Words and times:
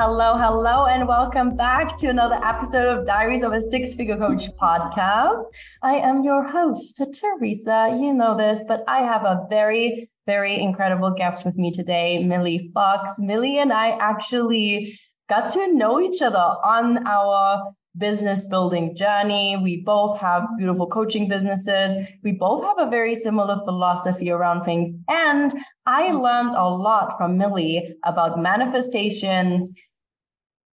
Hello, 0.00 0.36
hello, 0.36 0.86
and 0.86 1.08
welcome 1.08 1.56
back 1.56 1.96
to 1.96 2.06
another 2.06 2.38
episode 2.44 2.86
of 2.86 3.04
Diaries 3.04 3.42
of 3.42 3.52
a 3.52 3.60
Six 3.60 3.96
Figure 3.96 4.16
Coach 4.16 4.44
podcast. 4.56 5.42
I 5.82 5.94
am 5.94 6.22
your 6.22 6.48
host, 6.48 7.02
Theresa. 7.14 7.96
You 7.98 8.14
know 8.14 8.36
this, 8.36 8.64
but 8.68 8.84
I 8.86 9.00
have 9.00 9.24
a 9.24 9.44
very, 9.50 10.08
very 10.24 10.56
incredible 10.56 11.10
guest 11.10 11.44
with 11.44 11.56
me 11.56 11.72
today, 11.72 12.20
Milli 12.22 12.72
Fox. 12.72 13.18
Milli 13.20 13.56
and 13.56 13.72
I 13.72 13.96
actually 13.98 14.96
got 15.28 15.50
to 15.54 15.74
know 15.74 16.00
each 16.00 16.22
other 16.22 16.38
on 16.38 17.04
our 17.04 17.72
business 17.98 18.46
building 18.48 18.94
journey. 18.94 19.56
We 19.56 19.82
both 19.84 20.20
have 20.20 20.44
beautiful 20.56 20.86
coaching 20.86 21.28
businesses. 21.28 21.96
We 22.22 22.32
both 22.32 22.62
have 22.62 22.78
a 22.78 22.90
very 22.90 23.14
similar 23.14 23.58
philosophy 23.64 24.30
around 24.30 24.62
things. 24.62 24.92
And 25.08 25.52
I 25.86 26.12
learned 26.12 26.54
a 26.54 26.68
lot 26.68 27.16
from 27.16 27.38
Milli 27.38 27.82
about 28.04 28.40
manifestations, 28.40 29.72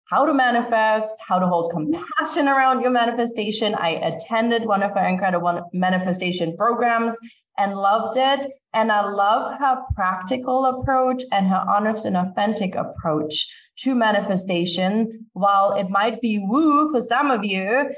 how 0.10 0.26
to 0.26 0.34
manifest, 0.34 1.16
how 1.28 1.40
to 1.40 1.48
hold 1.48 1.72
compassion 1.72 2.48
around 2.48 2.82
your 2.82 2.92
manifestation. 2.92 3.76
I 3.76 3.90
attended 3.90 4.66
one 4.66 4.84
of 4.84 4.92
her 4.92 5.08
incredible 5.08 5.70
manifestation 5.74 6.56
programs 6.56 7.18
and 7.58 7.76
loved 7.76 8.18
it. 8.18 8.46
And 8.74 8.92
I 8.92 9.06
love 9.06 9.58
her 9.60 9.78
practical 9.96 10.66
approach 10.66 11.24
and 11.32 11.48
her 11.48 11.64
honest 11.68 12.06
and 12.06 12.18
authentic 12.18 12.76
approach 12.76 13.48
to 13.78 13.96
manifestation. 13.96 15.28
While 15.34 15.74
it 15.74 15.90
might 15.90 16.22
be 16.22 16.40
woo 16.40 16.92
for 16.92 17.02
some 17.02 17.32
of 17.32 17.44
you, 17.44 17.90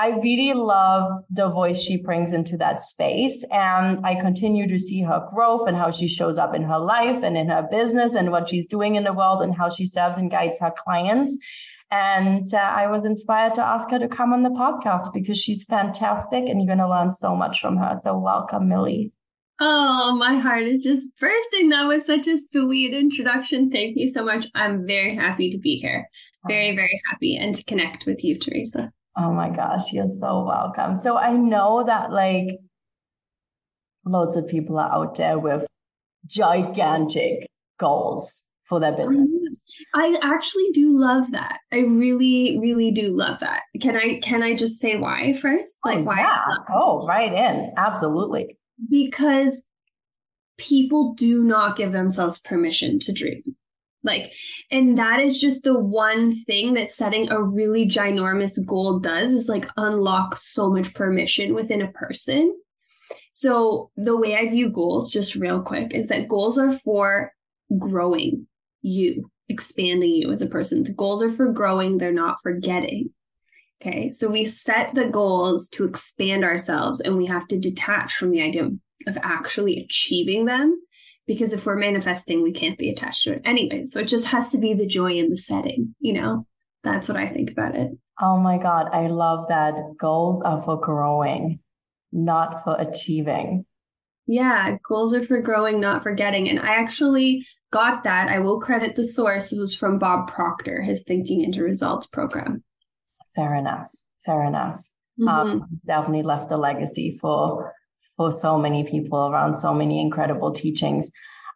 I 0.00 0.18
really 0.22 0.54
love 0.54 1.06
the 1.28 1.50
voice 1.50 1.78
she 1.78 1.98
brings 1.98 2.32
into 2.32 2.56
that 2.56 2.80
space. 2.80 3.44
And 3.52 4.00
I 4.02 4.14
continue 4.14 4.66
to 4.66 4.78
see 4.78 5.02
her 5.02 5.26
growth 5.30 5.68
and 5.68 5.76
how 5.76 5.90
she 5.90 6.08
shows 6.08 6.38
up 6.38 6.54
in 6.54 6.62
her 6.62 6.78
life 6.78 7.22
and 7.22 7.36
in 7.36 7.50
her 7.50 7.68
business 7.70 8.14
and 8.14 8.30
what 8.30 8.48
she's 8.48 8.64
doing 8.64 8.94
in 8.94 9.04
the 9.04 9.12
world 9.12 9.42
and 9.42 9.54
how 9.54 9.68
she 9.68 9.84
serves 9.84 10.16
and 10.16 10.30
guides 10.30 10.58
her 10.60 10.72
clients. 10.74 11.36
And 11.90 12.46
uh, 12.54 12.56
I 12.56 12.86
was 12.86 13.04
inspired 13.04 13.52
to 13.54 13.62
ask 13.62 13.90
her 13.90 13.98
to 13.98 14.08
come 14.08 14.32
on 14.32 14.42
the 14.42 14.48
podcast 14.48 15.12
because 15.12 15.36
she's 15.36 15.64
fantastic 15.64 16.48
and 16.48 16.62
you're 16.62 16.74
going 16.74 16.78
to 16.78 16.88
learn 16.88 17.10
so 17.10 17.36
much 17.36 17.60
from 17.60 17.76
her. 17.76 17.94
So 18.00 18.16
welcome, 18.16 18.70
Milli. 18.70 19.12
Oh, 19.60 20.16
my 20.16 20.36
heart 20.38 20.62
is 20.62 20.82
just 20.82 21.10
bursting. 21.20 21.68
That 21.68 21.86
was 21.86 22.06
such 22.06 22.26
a 22.26 22.38
sweet 22.38 22.94
introduction. 22.94 23.70
Thank 23.70 23.98
you 23.98 24.08
so 24.08 24.24
much. 24.24 24.46
I'm 24.54 24.86
very 24.86 25.14
happy 25.14 25.50
to 25.50 25.58
be 25.58 25.76
here. 25.76 26.08
Very, 26.48 26.74
very 26.74 26.98
happy 27.10 27.36
and 27.36 27.54
to 27.54 27.62
connect 27.64 28.06
with 28.06 28.24
you, 28.24 28.38
Theresa. 28.38 28.94
Oh 29.16 29.32
my 29.32 29.50
gosh, 29.50 29.92
you're 29.92 30.06
so 30.06 30.44
welcome. 30.44 30.94
So 30.94 31.16
I 31.16 31.34
know 31.34 31.84
that 31.84 32.12
like 32.12 32.48
loads 34.04 34.36
of 34.36 34.48
people 34.48 34.78
are 34.78 34.92
out 34.92 35.16
there 35.16 35.38
with 35.38 35.66
gigantic 36.26 37.46
goals 37.78 38.48
for 38.64 38.78
their 38.78 38.92
business. 38.92 39.68
I 39.94 40.16
actually 40.22 40.68
do 40.72 40.96
love 40.96 41.32
that. 41.32 41.58
I 41.72 41.78
really, 41.78 42.58
really 42.60 42.92
do 42.92 43.08
love 43.16 43.40
that. 43.40 43.62
Can 43.82 43.96
I 43.96 44.20
can 44.22 44.42
I 44.42 44.54
just 44.54 44.78
say 44.78 44.96
why 44.96 45.32
first? 45.32 45.76
Oh, 45.84 45.88
like 45.88 45.98
oh, 45.98 46.02
why? 46.02 46.18
Yeah, 46.18 46.44
go 46.68 47.06
right 47.06 47.32
in. 47.32 47.72
Absolutely. 47.76 48.56
Because 48.88 49.64
people 50.56 51.14
do 51.14 51.44
not 51.44 51.76
give 51.76 51.92
themselves 51.92 52.40
permission 52.40 52.98
to 53.00 53.12
dream. 53.12 53.42
Like, 54.02 54.32
and 54.70 54.96
that 54.98 55.20
is 55.20 55.38
just 55.38 55.62
the 55.62 55.78
one 55.78 56.34
thing 56.44 56.74
that 56.74 56.88
setting 56.88 57.30
a 57.30 57.42
really 57.42 57.86
ginormous 57.86 58.64
goal 58.64 58.98
does 58.98 59.32
is 59.32 59.48
like 59.48 59.68
unlock 59.76 60.36
so 60.38 60.70
much 60.70 60.94
permission 60.94 61.54
within 61.54 61.82
a 61.82 61.92
person. 61.92 62.56
So, 63.30 63.90
the 63.96 64.16
way 64.16 64.36
I 64.36 64.48
view 64.48 64.70
goals, 64.70 65.12
just 65.12 65.34
real 65.34 65.62
quick, 65.62 65.92
is 65.94 66.08
that 66.08 66.28
goals 66.28 66.58
are 66.58 66.72
for 66.72 67.32
growing 67.78 68.46
you, 68.82 69.30
expanding 69.48 70.10
you 70.10 70.30
as 70.32 70.42
a 70.42 70.46
person. 70.46 70.82
The 70.82 70.92
goals 70.92 71.22
are 71.22 71.30
for 71.30 71.52
growing, 71.52 71.98
they're 71.98 72.12
not 72.12 72.38
for 72.42 72.52
getting. 72.52 73.10
Okay. 73.80 74.12
So, 74.12 74.28
we 74.28 74.44
set 74.44 74.94
the 74.94 75.08
goals 75.08 75.68
to 75.70 75.84
expand 75.84 76.44
ourselves 76.44 77.00
and 77.00 77.16
we 77.16 77.26
have 77.26 77.46
to 77.48 77.58
detach 77.58 78.14
from 78.14 78.30
the 78.30 78.42
idea 78.42 78.64
of, 78.64 78.72
of 79.06 79.18
actually 79.22 79.78
achieving 79.78 80.46
them 80.46 80.80
because 81.30 81.52
if 81.52 81.64
we're 81.64 81.76
manifesting, 81.76 82.42
we 82.42 82.50
can't 82.50 82.76
be 82.76 82.90
attached 82.90 83.22
to 83.22 83.34
it 83.34 83.42
anyway. 83.44 83.84
So 83.84 84.00
it 84.00 84.08
just 84.08 84.26
has 84.26 84.50
to 84.50 84.58
be 84.58 84.74
the 84.74 84.84
joy 84.84 85.12
in 85.12 85.30
the 85.30 85.36
setting, 85.36 85.94
you 86.00 86.12
know? 86.12 86.44
That's 86.82 87.08
what 87.08 87.16
I 87.16 87.28
think 87.28 87.52
about 87.52 87.76
it. 87.76 87.92
Oh 88.20 88.36
my 88.36 88.58
God. 88.58 88.88
I 88.92 89.06
love 89.06 89.46
that. 89.46 89.78
Goals 89.96 90.42
are 90.42 90.60
for 90.60 90.76
growing, 90.76 91.60
not 92.10 92.64
for 92.64 92.74
achieving. 92.76 93.64
Yeah, 94.26 94.78
goals 94.82 95.14
are 95.14 95.22
for 95.22 95.40
growing, 95.40 95.78
not 95.78 96.02
for 96.02 96.12
getting. 96.12 96.48
And 96.48 96.58
I 96.58 96.74
actually 96.74 97.46
got 97.70 98.02
that. 98.02 98.26
I 98.26 98.40
will 98.40 98.58
credit 98.58 98.96
the 98.96 99.04
source. 99.04 99.52
It 99.52 99.60
was 99.60 99.76
from 99.76 100.00
Bob 100.00 100.26
Proctor, 100.26 100.82
his 100.82 101.04
Thinking 101.04 101.44
into 101.44 101.62
Results 101.62 102.08
program. 102.08 102.64
Fair 103.36 103.54
enough. 103.54 103.88
Fair 104.26 104.42
enough. 104.42 104.82
Um, 105.20 105.28
mm-hmm. 105.28 105.50
Um, 105.50 105.66
he's 105.70 105.82
definitely 105.82 106.24
left 106.24 106.50
a 106.50 106.56
legacy 106.56 107.16
for 107.20 107.72
for 108.16 108.30
so 108.30 108.58
many 108.58 108.84
people 108.84 109.28
around 109.28 109.54
so 109.54 109.74
many 109.74 110.00
incredible 110.00 110.52
teachings. 110.52 111.10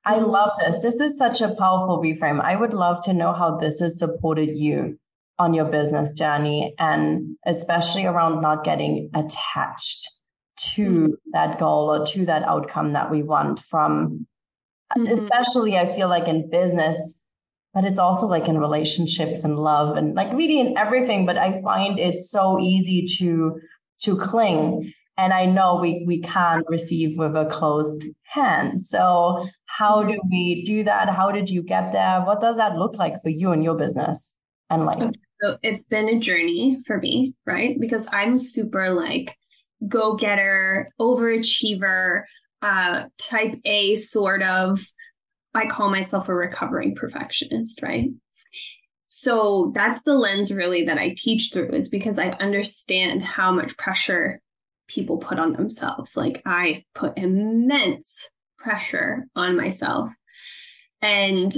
I 0.06 0.18
love 0.18 0.50
this. 0.58 0.82
This 0.82 1.00
is 1.00 1.16
such 1.16 1.40
a 1.40 1.54
powerful 1.54 2.02
reframe. 2.02 2.40
I 2.40 2.56
would 2.56 2.74
love 2.74 3.02
to 3.04 3.14
know 3.14 3.32
how 3.32 3.56
this 3.56 3.80
has 3.80 3.98
supported 3.98 4.56
you 4.56 4.98
on 5.38 5.54
your 5.54 5.64
business 5.64 6.12
journey 6.12 6.74
and 6.78 7.36
especially 7.46 8.06
around 8.06 8.40
not 8.40 8.64
getting 8.64 9.10
attached 9.14 10.14
to 10.56 10.84
mm-hmm. 10.84 11.12
that 11.32 11.58
goal 11.58 11.90
or 11.90 12.06
to 12.06 12.24
that 12.26 12.44
outcome 12.44 12.92
that 12.92 13.10
we 13.10 13.22
want 13.22 13.58
from 13.58 14.26
mm-hmm. 14.96 15.06
especially 15.06 15.76
I 15.76 15.92
feel 15.92 16.08
like 16.08 16.28
in 16.28 16.48
business 16.50 17.24
but 17.72 17.84
it's 17.84 17.98
also 17.98 18.26
like 18.26 18.46
in 18.46 18.58
relationships 18.58 19.42
and 19.42 19.58
love 19.58 19.96
and 19.96 20.14
like 20.14 20.32
really 20.32 20.60
in 20.60 20.78
everything 20.78 21.26
but 21.26 21.36
I 21.36 21.60
find 21.60 21.98
it's 21.98 22.30
so 22.30 22.60
easy 22.60 23.04
to 23.18 23.58
to 24.02 24.16
cling 24.16 24.92
and 25.16 25.32
I 25.32 25.46
know 25.46 25.76
we 25.76 26.04
we 26.06 26.20
can't 26.20 26.66
receive 26.68 27.16
with 27.18 27.36
a 27.36 27.46
closed 27.46 28.06
hand. 28.24 28.80
So 28.80 29.46
how 29.66 30.02
do 30.02 30.20
we 30.30 30.64
do 30.64 30.84
that? 30.84 31.08
How 31.10 31.30
did 31.30 31.48
you 31.48 31.62
get 31.62 31.92
there? 31.92 32.20
What 32.22 32.40
does 32.40 32.56
that 32.56 32.76
look 32.76 32.96
like 32.96 33.20
for 33.22 33.28
you 33.28 33.52
and 33.52 33.62
your 33.62 33.76
business 33.76 34.36
and 34.70 34.84
life? 34.86 35.12
So 35.40 35.58
it's 35.62 35.84
been 35.84 36.08
a 36.08 36.18
journey 36.18 36.78
for 36.86 36.98
me, 36.98 37.34
right? 37.46 37.78
Because 37.78 38.08
I'm 38.12 38.38
super 38.38 38.90
like 38.90 39.36
go 39.86 40.14
getter, 40.14 40.88
overachiever, 41.00 42.22
uh, 42.62 43.04
type 43.18 43.54
A 43.64 43.96
sort 43.96 44.42
of. 44.42 44.84
I 45.56 45.66
call 45.66 45.88
myself 45.88 46.28
a 46.28 46.34
recovering 46.34 46.96
perfectionist, 46.96 47.80
right? 47.82 48.08
So 49.06 49.70
that's 49.76 50.02
the 50.02 50.14
lens 50.14 50.50
really 50.50 50.86
that 50.86 50.98
I 50.98 51.14
teach 51.16 51.50
through 51.52 51.70
is 51.70 51.88
because 51.88 52.18
I 52.18 52.30
understand 52.30 53.22
how 53.22 53.52
much 53.52 53.76
pressure 53.76 54.40
people 54.88 55.18
put 55.18 55.38
on 55.38 55.52
themselves. 55.52 56.16
Like 56.16 56.42
I 56.44 56.84
put 56.94 57.18
immense 57.18 58.30
pressure 58.58 59.26
on 59.34 59.56
myself. 59.56 60.10
And 61.02 61.54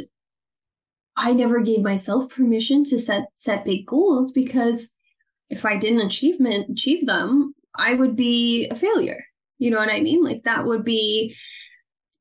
I 1.17 1.33
never 1.33 1.61
gave 1.61 1.83
myself 1.83 2.29
permission 2.29 2.85
to 2.85 2.99
set 2.99 3.29
set 3.37 3.65
big 3.65 3.87
goals 3.87 4.33
because 4.33 4.93
if 5.49 5.65
I 5.65 5.77
didn't 5.77 6.01
achievement 6.01 6.71
achieve 6.71 7.07
them, 7.07 7.55
I 7.75 7.95
would 7.95 8.17
be 8.17 8.69
a 8.69 8.75
failure. 8.75 9.25
You 9.59 9.71
know 9.71 9.79
what 9.79 9.93
I 9.93 10.01
mean? 10.01 10.23
Like 10.23 10.43
that 10.45 10.65
would 10.65 10.85
be 10.85 11.37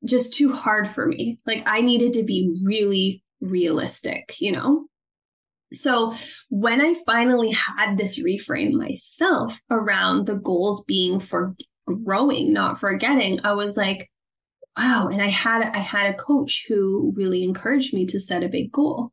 just 0.04 0.32
too 0.32 0.52
hard 0.52 0.86
for 0.86 1.06
me. 1.06 1.38
Like 1.46 1.64
I 1.66 1.80
needed 1.80 2.14
to 2.14 2.22
be 2.22 2.54
really 2.64 3.22
realistic, 3.40 4.40
you 4.40 4.52
know? 4.52 4.86
So 5.72 6.14
when 6.48 6.80
I 6.80 6.94
finally 7.04 7.50
had 7.50 7.96
this 7.96 8.22
reframe 8.22 8.72
myself 8.72 9.60
around 9.70 10.26
the 10.26 10.36
goals 10.36 10.84
being 10.84 11.18
for 11.18 11.56
growing, 11.86 12.52
not 12.52 12.78
forgetting, 12.78 13.40
I 13.44 13.52
was 13.52 13.76
like, 13.76 14.10
wow. 14.76 15.08
And 15.10 15.22
I 15.22 15.28
had, 15.28 15.62
I 15.62 15.78
had 15.78 16.14
a 16.14 16.18
coach 16.18 16.66
who 16.68 17.12
really 17.16 17.42
encouraged 17.42 17.94
me 17.94 18.06
to 18.06 18.20
set 18.20 18.44
a 18.44 18.48
big 18.48 18.70
goal. 18.70 19.12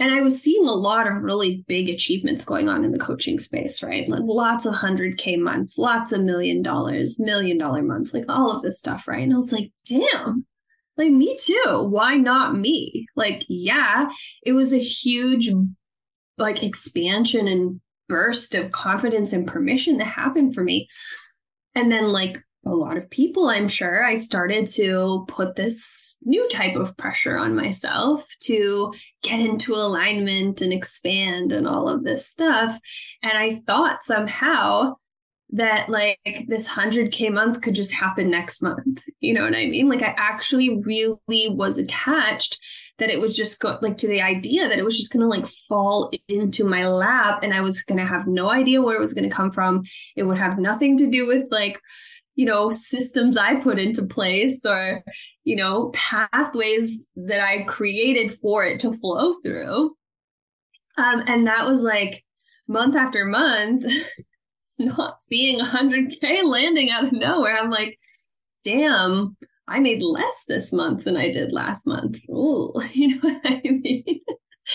And 0.00 0.12
I 0.12 0.22
was 0.22 0.40
seeing 0.42 0.66
a 0.66 0.72
lot 0.72 1.06
of 1.06 1.22
really 1.22 1.64
big 1.68 1.88
achievements 1.88 2.44
going 2.44 2.68
on 2.68 2.84
in 2.84 2.90
the 2.90 2.98
coaching 2.98 3.38
space, 3.38 3.80
right? 3.82 4.08
Like 4.08 4.22
lots 4.24 4.66
of 4.66 4.74
100K 4.74 5.38
months, 5.38 5.78
lots 5.78 6.10
of 6.10 6.20
million 6.22 6.62
dollars, 6.62 7.20
million 7.20 7.58
dollar 7.58 7.82
months, 7.82 8.12
like 8.12 8.24
all 8.28 8.50
of 8.50 8.62
this 8.62 8.80
stuff, 8.80 9.06
right? 9.06 9.22
And 9.22 9.32
I 9.32 9.36
was 9.36 9.52
like, 9.52 9.70
damn, 9.86 10.46
like 10.96 11.10
me 11.10 11.36
too. 11.40 11.88
Why 11.90 12.16
not 12.16 12.56
me? 12.56 13.06
Like, 13.16 13.44
yeah, 13.48 14.08
it 14.42 14.52
was 14.52 14.72
a 14.72 14.78
huge 14.78 15.50
like 16.38 16.62
expansion 16.62 17.48
and 17.48 17.80
burst 18.08 18.54
of 18.54 18.72
confidence 18.72 19.32
and 19.32 19.46
permission 19.46 19.98
that 19.98 20.06
happened 20.06 20.54
for 20.54 20.62
me. 20.62 20.88
And 21.74 21.90
then 21.90 22.12
like 22.12 22.38
a 22.66 22.74
lot 22.74 22.96
of 22.96 23.10
people, 23.10 23.48
I'm 23.48 23.68
sure, 23.68 24.04
I 24.04 24.14
started 24.14 24.66
to 24.68 25.24
put 25.28 25.54
this 25.54 26.16
new 26.22 26.48
type 26.48 26.76
of 26.76 26.96
pressure 26.96 27.36
on 27.36 27.54
myself 27.54 28.26
to 28.44 28.92
get 29.22 29.40
into 29.40 29.74
alignment 29.74 30.60
and 30.60 30.72
expand 30.72 31.52
and 31.52 31.68
all 31.68 31.88
of 31.88 32.04
this 32.04 32.26
stuff. 32.26 32.78
And 33.22 33.36
I 33.36 33.62
thought 33.66 34.02
somehow 34.02 34.94
that 35.50 35.88
like 35.88 36.18
this 36.48 36.68
100k 36.68 37.32
month 37.32 37.60
could 37.60 37.74
just 37.74 37.92
happen 37.92 38.30
next 38.30 38.62
month. 38.62 38.98
You 39.24 39.34
know 39.34 39.44
what 39.44 39.56
I 39.56 39.66
mean? 39.66 39.88
Like 39.88 40.02
I 40.02 40.14
actually 40.16 40.82
really 40.82 41.48
was 41.48 41.78
attached 41.78 42.58
that 42.98 43.10
it 43.10 43.20
was 43.20 43.34
just 43.34 43.60
go- 43.60 43.78
like 43.82 43.98
to 43.98 44.06
the 44.06 44.22
idea 44.22 44.68
that 44.68 44.78
it 44.78 44.84
was 44.84 44.96
just 44.96 45.12
going 45.12 45.22
to 45.22 45.26
like 45.26 45.46
fall 45.46 46.12
into 46.28 46.64
my 46.64 46.86
lap 46.86 47.40
and 47.42 47.52
I 47.52 47.60
was 47.60 47.82
going 47.82 47.98
to 47.98 48.06
have 48.06 48.26
no 48.26 48.48
idea 48.48 48.80
where 48.80 48.96
it 48.96 49.00
was 49.00 49.14
going 49.14 49.28
to 49.28 49.34
come 49.34 49.50
from. 49.50 49.82
It 50.16 50.22
would 50.22 50.38
have 50.38 50.58
nothing 50.58 50.98
to 50.98 51.10
do 51.10 51.26
with 51.26 51.44
like 51.50 51.80
you 52.36 52.46
know, 52.46 52.70
systems 52.70 53.36
I 53.36 53.56
put 53.56 53.78
into 53.78 54.04
place 54.04 54.60
or, 54.64 55.04
you 55.44 55.56
know, 55.56 55.90
pathways 55.90 57.08
that 57.16 57.40
I 57.40 57.62
created 57.64 58.32
for 58.32 58.64
it 58.64 58.80
to 58.80 58.92
flow 58.92 59.34
through. 59.34 59.96
Um, 60.96 61.22
and 61.26 61.46
that 61.46 61.66
was 61.66 61.82
like 61.82 62.24
month 62.66 62.96
after 62.96 63.24
month, 63.24 63.84
not 64.80 65.22
seeing 65.22 65.60
100K 65.60 66.44
landing 66.44 66.90
out 66.90 67.04
of 67.04 67.12
nowhere. 67.12 67.56
I'm 67.56 67.70
like, 67.70 67.98
damn, 68.64 69.36
I 69.68 69.80
made 69.80 70.02
less 70.02 70.44
this 70.46 70.72
month 70.72 71.04
than 71.04 71.16
I 71.16 71.30
did 71.30 71.52
last 71.52 71.86
month. 71.86 72.18
Ooh, 72.30 72.72
you 72.92 73.16
know 73.16 73.20
what 73.20 73.40
I 73.44 73.60
mean? 73.64 74.20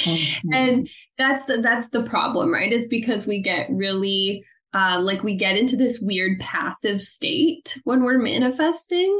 Mm-hmm. 0.03 0.53
And 0.53 0.89
that's 1.17 1.45
the 1.45 1.57
that's 1.57 1.89
the 1.89 2.03
problem, 2.03 2.53
right? 2.53 2.71
Is 2.71 2.87
because 2.87 3.25
we 3.25 3.41
get 3.41 3.67
really 3.71 4.45
uh, 4.73 4.99
like 5.01 5.23
we 5.23 5.35
get 5.35 5.57
into 5.57 5.75
this 5.75 5.99
weird 5.99 6.39
passive 6.39 7.01
state 7.01 7.79
when 7.85 8.03
we're 8.03 8.19
manifesting 8.19 9.19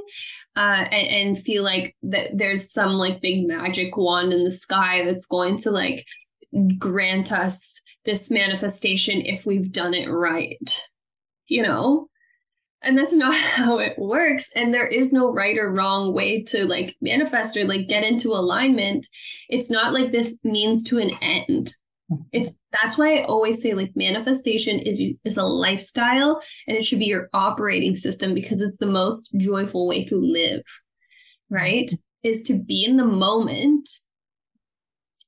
uh, 0.55 0.85
and, 0.91 1.07
and, 1.07 1.39
feel 1.39 1.63
like 1.63 1.95
that 2.03 2.37
there's 2.37 2.71
some 2.71 2.93
like 2.93 3.21
big 3.21 3.47
magic 3.47 3.97
wand 3.97 4.31
in 4.33 4.43
the 4.43 4.51
sky 4.51 5.03
that's 5.05 5.25
going 5.25 5.57
to 5.57 5.71
like 5.71 6.05
grant 6.77 7.31
us 7.31 7.81
this 8.05 8.29
manifestation 8.29 9.21
if 9.21 9.45
we've 9.45 9.71
done 9.71 9.93
it 9.93 10.09
right 10.09 10.89
you 11.47 11.61
know 11.61 12.07
and 12.81 12.97
that's 12.97 13.13
not 13.13 13.35
how 13.55 13.79
it 13.79 13.97
works 13.97 14.51
and 14.55 14.73
there 14.73 14.87
is 14.87 15.11
no 15.11 15.31
right 15.31 15.57
or 15.57 15.71
wrong 15.71 16.13
way 16.13 16.43
to 16.43 16.65
like 16.65 16.95
manifest 17.01 17.55
or 17.57 17.65
like 17.65 17.87
get 17.87 18.03
into 18.03 18.33
alignment 18.33 19.07
it's 19.49 19.69
not 19.69 19.93
like 19.93 20.11
this 20.11 20.37
means 20.43 20.83
to 20.83 20.97
an 20.97 21.11
end 21.21 21.75
it's 22.31 22.55
that's 22.71 22.97
why 22.97 23.17
I 23.17 23.23
always 23.23 23.61
say 23.61 23.73
like 23.73 23.91
manifestation 23.95 24.79
is 24.79 25.01
is 25.23 25.37
a 25.37 25.43
lifestyle 25.43 26.41
and 26.67 26.75
it 26.75 26.83
should 26.83 26.99
be 26.99 27.05
your 27.05 27.29
operating 27.33 27.95
system 27.95 28.33
because 28.33 28.61
it's 28.61 28.77
the 28.77 28.85
most 28.85 29.31
joyful 29.37 29.87
way 29.87 30.05
to 30.05 30.15
live. 30.15 30.63
Right? 31.49 31.91
Is 32.23 32.43
to 32.43 32.55
be 32.55 32.83
in 32.83 32.97
the 32.97 33.05
moment. 33.05 33.89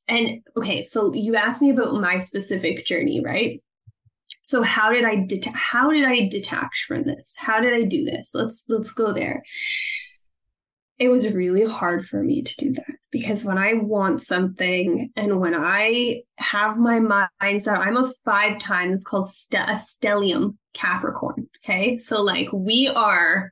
And 0.08 0.42
okay, 0.58 0.82
so 0.82 1.14
you 1.14 1.36
asked 1.36 1.62
me 1.62 1.70
about 1.70 1.94
my 1.94 2.18
specific 2.18 2.86
journey, 2.86 3.22
right? 3.24 3.62
So 4.42 4.64
how 4.64 4.92
did 4.92 5.04
I 5.04 5.18
det- 5.28 5.54
how 5.54 5.92
did 5.92 6.06
I 6.06 6.28
detach 6.28 6.86
from 6.88 7.04
this? 7.04 7.36
How 7.38 7.62
did 7.62 7.74
I 7.74 7.84
do 7.84 8.06
this? 8.06 8.32
Let's 8.34 8.66
let's 8.70 8.92
go 8.92 9.14
there 9.14 9.44
it 11.02 11.10
was 11.10 11.34
really 11.34 11.66
hard 11.66 12.06
for 12.06 12.22
me 12.22 12.44
to 12.44 12.56
do 12.58 12.74
that 12.74 12.96
because 13.10 13.44
when 13.44 13.58
I 13.58 13.74
want 13.74 14.22
something 14.22 15.12
and 15.16 15.40
when 15.40 15.56
I 15.56 16.22
have 16.38 16.78
my 16.78 17.00
mindset, 17.00 17.80
I'm 17.80 17.98
a 17.98 18.14
five 18.24 18.60
times 18.60 19.04
called 19.04 19.28
st- 19.28 19.68
a 19.68 19.74
stellium 19.74 20.58
Capricorn. 20.76 21.50
Okay. 21.66 21.98
So 21.98 22.22
like 22.22 22.50
we 22.54 22.88
are 22.88 23.52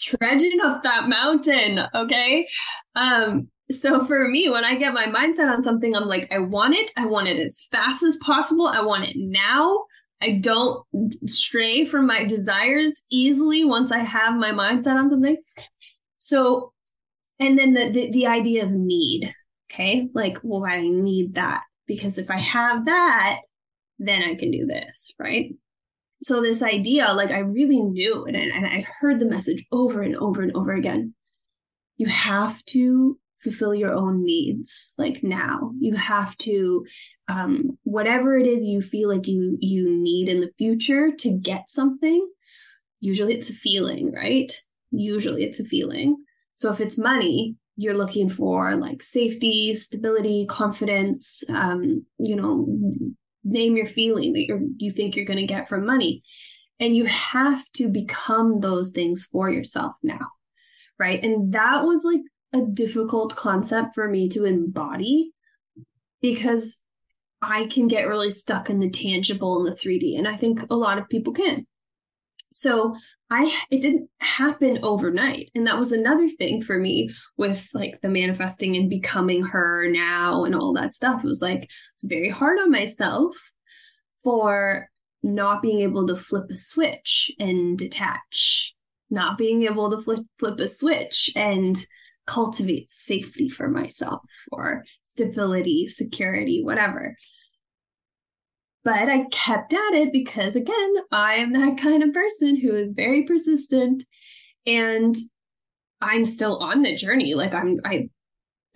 trudging 0.00 0.58
up 0.60 0.82
that 0.82 1.08
mountain. 1.08 1.82
Okay. 1.94 2.48
Um, 2.96 3.48
so 3.70 4.04
for 4.04 4.28
me, 4.28 4.48
when 4.48 4.64
I 4.64 4.76
get 4.76 4.94
my 4.94 5.06
mindset 5.06 5.52
on 5.52 5.62
something, 5.62 5.96
I'm 5.96 6.06
like, 6.06 6.30
I 6.32 6.38
want 6.38 6.74
it. 6.74 6.90
I 6.96 7.06
want 7.06 7.28
it 7.28 7.38
as 7.38 7.66
fast 7.72 8.02
as 8.02 8.16
possible. 8.18 8.68
I 8.68 8.82
want 8.82 9.04
it 9.04 9.16
now. 9.16 9.84
I 10.20 10.38
don't 10.40 10.84
stray 11.26 11.84
from 11.84 12.06
my 12.06 12.24
desires 12.24 13.04
easily 13.10 13.64
once 13.64 13.90
I 13.90 13.98
have 13.98 14.34
my 14.34 14.50
mindset 14.50 14.96
on 14.96 15.10
something. 15.10 15.36
So, 16.16 16.72
and 17.40 17.58
then 17.58 17.74
the, 17.74 17.90
the, 17.90 18.10
the 18.12 18.26
idea 18.26 18.64
of 18.64 18.72
need. 18.72 19.34
Okay. 19.70 20.08
Like, 20.14 20.38
well, 20.42 20.64
I 20.64 20.82
need 20.82 21.34
that 21.34 21.62
because 21.86 22.18
if 22.18 22.30
I 22.30 22.38
have 22.38 22.86
that, 22.86 23.40
then 23.98 24.22
I 24.22 24.36
can 24.36 24.52
do 24.52 24.64
this. 24.64 25.12
Right. 25.18 25.54
So 26.22 26.40
this 26.40 26.62
idea, 26.62 27.12
like 27.12 27.30
I 27.30 27.40
really 27.40 27.80
knew 27.80 28.24
and, 28.24 28.36
and 28.36 28.64
I 28.64 28.86
heard 29.00 29.20
the 29.20 29.26
message 29.26 29.66
over 29.72 30.02
and 30.02 30.16
over 30.16 30.40
and 30.40 30.56
over 30.56 30.72
again. 30.72 31.14
You 31.98 32.06
have 32.06 32.64
to 32.66 33.18
fulfill 33.42 33.74
your 33.74 33.92
own 33.92 34.24
needs 34.24 34.94
like 34.98 35.22
now 35.22 35.72
you 35.78 35.94
have 35.94 36.36
to 36.38 36.84
um 37.28 37.78
whatever 37.84 38.36
it 38.38 38.46
is 38.46 38.66
you 38.66 38.80
feel 38.80 39.08
like 39.08 39.26
you 39.26 39.56
you 39.60 39.90
need 39.90 40.28
in 40.28 40.40
the 40.40 40.50
future 40.56 41.12
to 41.12 41.30
get 41.30 41.68
something 41.68 42.26
usually 43.00 43.34
it's 43.34 43.50
a 43.50 43.52
feeling 43.52 44.12
right 44.12 44.62
usually 44.90 45.44
it's 45.44 45.60
a 45.60 45.64
feeling. 45.64 46.16
So 46.54 46.70
if 46.70 46.80
it's 46.80 46.98
money, 46.98 47.56
you're 47.76 47.96
looking 47.96 48.28
for 48.28 48.76
like 48.76 49.02
safety, 49.02 49.74
stability, 49.74 50.46
confidence, 50.48 51.44
um, 51.48 52.06
you 52.18 52.36
know, 52.36 52.66
name 53.44 53.76
your 53.76 53.86
feeling 53.86 54.32
that 54.32 54.40
you 54.40 54.74
you 54.78 54.90
think 54.90 55.14
you're 55.14 55.26
going 55.26 55.38
to 55.38 55.46
get 55.46 55.68
from 55.68 55.84
money. 55.84 56.22
And 56.78 56.96
you 56.96 57.06
have 57.06 57.70
to 57.72 57.88
become 57.88 58.60
those 58.60 58.90
things 58.90 59.26
for 59.30 59.50
yourself 59.50 59.94
now. 60.02 60.26
Right. 60.98 61.22
And 61.22 61.52
that 61.52 61.84
was 61.84 62.04
like 62.04 62.22
a 62.56 62.66
difficult 62.66 63.36
concept 63.36 63.94
for 63.94 64.08
me 64.08 64.28
to 64.30 64.44
embody 64.44 65.32
because 66.20 66.82
I 67.42 67.66
can 67.66 67.86
get 67.86 68.08
really 68.08 68.30
stuck 68.30 68.70
in 68.70 68.80
the 68.80 68.90
tangible 68.90 69.58
and 69.58 69.66
the 69.66 69.76
3D. 69.76 70.18
And 70.18 70.26
I 70.26 70.36
think 70.36 70.64
a 70.70 70.76
lot 70.76 70.98
of 70.98 71.08
people 71.08 71.32
can. 71.32 71.66
So 72.50 72.96
I 73.30 73.54
it 73.70 73.82
didn't 73.82 74.08
happen 74.20 74.78
overnight. 74.82 75.50
And 75.54 75.66
that 75.66 75.78
was 75.78 75.92
another 75.92 76.28
thing 76.28 76.62
for 76.62 76.78
me 76.78 77.10
with 77.36 77.68
like 77.74 77.94
the 78.02 78.08
manifesting 78.08 78.76
and 78.76 78.88
becoming 78.88 79.44
her 79.44 79.88
now 79.90 80.44
and 80.44 80.54
all 80.54 80.72
that 80.74 80.94
stuff. 80.94 81.24
It 81.24 81.28
was 81.28 81.42
like 81.42 81.68
it's 81.94 82.04
very 82.04 82.30
hard 82.30 82.58
on 82.58 82.70
myself 82.70 83.34
for 84.22 84.88
not 85.22 85.60
being 85.60 85.80
able 85.80 86.06
to 86.06 86.16
flip 86.16 86.50
a 86.50 86.56
switch 86.56 87.30
and 87.38 87.76
detach, 87.76 88.72
not 89.10 89.36
being 89.36 89.64
able 89.64 89.90
to 89.90 90.00
flip 90.00 90.24
flip 90.38 90.58
a 90.60 90.68
switch 90.68 91.30
and 91.36 91.76
cultivate 92.26 92.90
safety 92.90 93.48
for 93.48 93.68
myself 93.68 94.20
or 94.52 94.84
stability, 95.04 95.86
security, 95.86 96.62
whatever. 96.62 97.16
But 98.84 99.08
I 99.08 99.24
kept 99.32 99.72
at 99.72 99.94
it 99.94 100.12
because, 100.12 100.54
again, 100.54 100.94
I 101.10 101.34
am 101.34 101.52
that 101.54 101.78
kind 101.78 102.02
of 102.02 102.12
person 102.12 102.56
who 102.56 102.72
is 102.74 102.92
very 102.92 103.24
persistent 103.24 104.04
and 104.64 105.16
I'm 106.00 106.24
still 106.24 106.58
on 106.58 106.82
the 106.82 106.94
journey. 106.94 107.34
Like, 107.34 107.54
I'm, 107.54 107.80
I, 107.84 108.08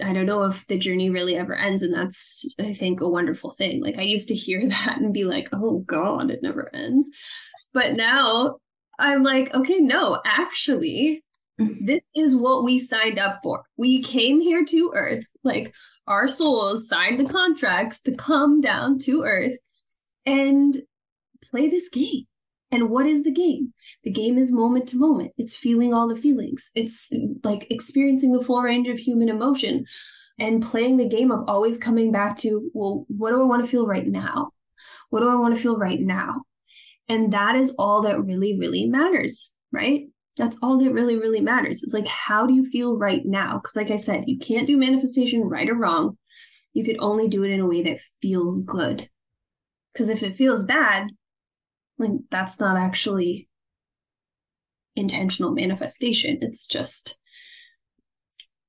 I 0.03 0.13
don't 0.13 0.27
know 0.27 0.45
if 0.45 0.67
the 0.67 0.79
journey 0.79 1.11
really 1.11 1.37
ever 1.37 1.55
ends. 1.55 1.83
And 1.83 1.95
that's, 1.95 2.45
I 2.59 2.73
think, 2.73 3.01
a 3.01 3.09
wonderful 3.09 3.51
thing. 3.51 3.83
Like, 3.83 3.99
I 3.99 4.03
used 4.03 4.29
to 4.29 4.35
hear 4.35 4.61
that 4.67 4.99
and 4.99 5.13
be 5.13 5.25
like, 5.25 5.49
oh 5.53 5.85
God, 5.87 6.31
it 6.31 6.43
never 6.43 6.75
ends. 6.75 7.09
But 7.73 7.97
now 7.97 8.57
I'm 8.99 9.23
like, 9.23 9.55
okay, 9.55 9.79
no, 9.79 10.21
actually. 10.25 11.23
Mm-hmm. 11.61 11.85
this 11.85 12.03
is 12.17 12.35
what 12.35 12.65
we 12.65 12.79
signed 12.79 13.19
up 13.19 13.41
for. 13.43 13.65
We 13.77 14.03
came 14.03 14.41
here 14.41 14.65
to 14.65 14.93
Earth. 14.95 15.27
Like, 15.45 15.75
our 16.07 16.27
souls 16.27 16.89
signed 16.89 17.21
the 17.21 17.31
contracts 17.31 18.01
to 18.03 18.15
come 18.15 18.61
down 18.61 18.99
to 19.01 19.23
Earth 19.23 19.59
and 20.25 20.75
play 21.43 21.69
this 21.69 21.89
game. 21.91 22.25
And 22.73 22.89
what 22.89 23.07
is 23.07 23.25
the 23.25 23.33
game? 23.33 23.75
The 24.05 24.11
game 24.11 24.39
is 24.39 24.53
moment 24.53 24.89
to 24.89 24.97
moment. 24.97 25.33
It's 25.37 25.57
feeling 25.57 25.93
all 25.93 26.09
the 26.09 26.17
feelings. 26.17 26.71
It's 26.75 27.13
like 27.45 27.71
experiencing 27.71 28.33
the 28.33 28.43
full 28.43 28.63
range 28.63 28.89
of 28.89 28.99
human 28.99 29.29
emotion. 29.29 29.87
and 30.41 30.63
playing 30.63 30.97
the 30.97 31.09
game 31.09 31.31
of 31.31 31.45
always 31.49 31.79
coming 31.79 32.11
back 32.11 32.39
to, 32.39 32.71
well, 32.73 33.05
what 33.09 33.31
do 33.31 33.41
I 33.41 33.45
want 33.45 33.63
to 33.63 33.71
feel 33.71 33.87
right 33.87 34.07
now? 34.07 34.51
What 35.11 35.21
do 35.21 35.29
I 35.29 35.35
want 35.35 35.55
to 35.55 35.61
feel 35.61 35.77
right 35.77 36.01
now? 36.01 36.43
And 37.09 37.33
that 37.35 37.57
is 37.57 37.75
all 37.79 38.03
that 38.03 38.25
really, 38.25 38.59
really 38.59 38.87
matters, 38.87 39.53
right? 39.71 40.09
That's 40.37 40.59
all 40.63 40.79
that 40.79 40.93
really, 40.93 41.17
really 41.17 41.41
matters. 41.41 41.83
It's 41.83 41.93
like, 41.93 42.07
how 42.07 42.47
do 42.47 42.55
you 42.55 42.65
feel 42.65 42.97
right 42.97 43.23
now? 43.25 43.59
Because, 43.59 43.77
like 43.77 43.91
I 43.91 43.97
said, 43.97 44.25
you 44.27 44.39
can't 44.39 44.67
do 44.67 44.77
manifestation 44.77 45.43
right 45.43 45.69
or 45.69 45.75
wrong. 45.75 46.17
You 46.73 46.85
could 46.85 46.97
only 47.01 47.29
do 47.29 47.43
it 47.43 47.51
in 47.51 47.61
a 47.61 47.67
way 47.67 47.83
that 47.83 47.99
feels 48.23 48.65
good. 48.65 49.09
Because 49.93 50.09
if 50.09 50.23
it 50.23 50.37
feels 50.37 50.65
bad, 50.65 51.09
like 51.99 52.11
that's 52.31 52.61
not 52.61 52.77
actually 52.77 53.49
intentional 54.97 55.53
manifestation. 55.53 56.39
It's 56.41 56.67
just 56.67 57.19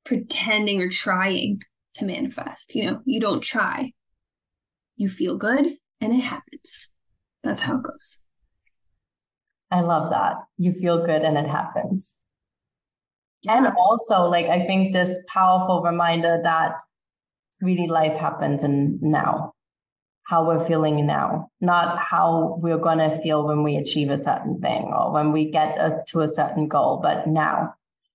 pretending 0.03 0.81
or 0.81 0.89
trying 0.89 1.59
to 1.95 2.05
manifest. 2.05 2.75
You 2.75 2.85
know, 2.85 3.01
you 3.05 3.19
don't 3.19 3.41
try. 3.41 3.93
You 4.95 5.09
feel 5.09 5.37
good 5.37 5.77
and 5.99 6.13
it 6.13 6.21
happens. 6.21 6.91
That's 7.43 7.63
how 7.63 7.77
it 7.77 7.83
goes. 7.83 8.21
I 9.71 9.81
love 9.81 10.09
that. 10.09 10.35
You 10.57 10.73
feel 10.73 11.05
good 11.05 11.21
and 11.21 11.37
it 11.37 11.47
happens. 11.47 12.17
And 13.47 13.67
also, 13.67 14.29
like, 14.29 14.47
I 14.47 14.67
think 14.67 14.93
this 14.93 15.17
powerful 15.27 15.81
reminder 15.81 16.39
that 16.43 16.79
really 17.61 17.87
life 17.87 18.15
happens 18.15 18.63
in 18.63 18.99
now, 19.01 19.53
how 20.27 20.45
we're 20.45 20.63
feeling 20.63 21.07
now, 21.07 21.49
not 21.59 21.97
how 21.99 22.59
we're 22.61 22.77
going 22.77 22.99
to 22.99 23.17
feel 23.21 23.47
when 23.47 23.63
we 23.63 23.77
achieve 23.77 24.11
a 24.11 24.17
certain 24.17 24.59
thing 24.59 24.91
or 24.95 25.11
when 25.11 25.31
we 25.31 25.49
get 25.49 25.79
us 25.79 25.95
to 26.09 26.21
a 26.21 26.27
certain 26.27 26.67
goal, 26.67 26.99
but 27.01 27.27
now. 27.27 27.73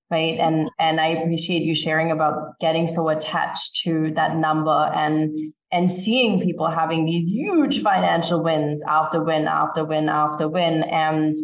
Right. 0.08 0.38
And, 0.38 0.70
and 0.78 1.00
I 1.00 1.06
appreciate 1.06 1.62
you 1.62 1.74
sharing 1.74 2.12
about 2.12 2.60
getting 2.60 2.86
so 2.86 3.08
attached 3.08 3.82
to 3.82 4.12
that 4.12 4.36
number 4.36 4.92
and, 4.94 5.52
and 5.72 5.90
seeing 5.90 6.40
people 6.40 6.70
having 6.70 7.06
these 7.06 7.28
huge 7.28 7.82
financial 7.82 8.42
wins 8.42 8.82
after 8.86 9.22
win 9.22 9.48
after 9.48 9.84
win 9.84 10.08
after 10.08 10.48
win. 10.48 10.84
And, 10.84 11.34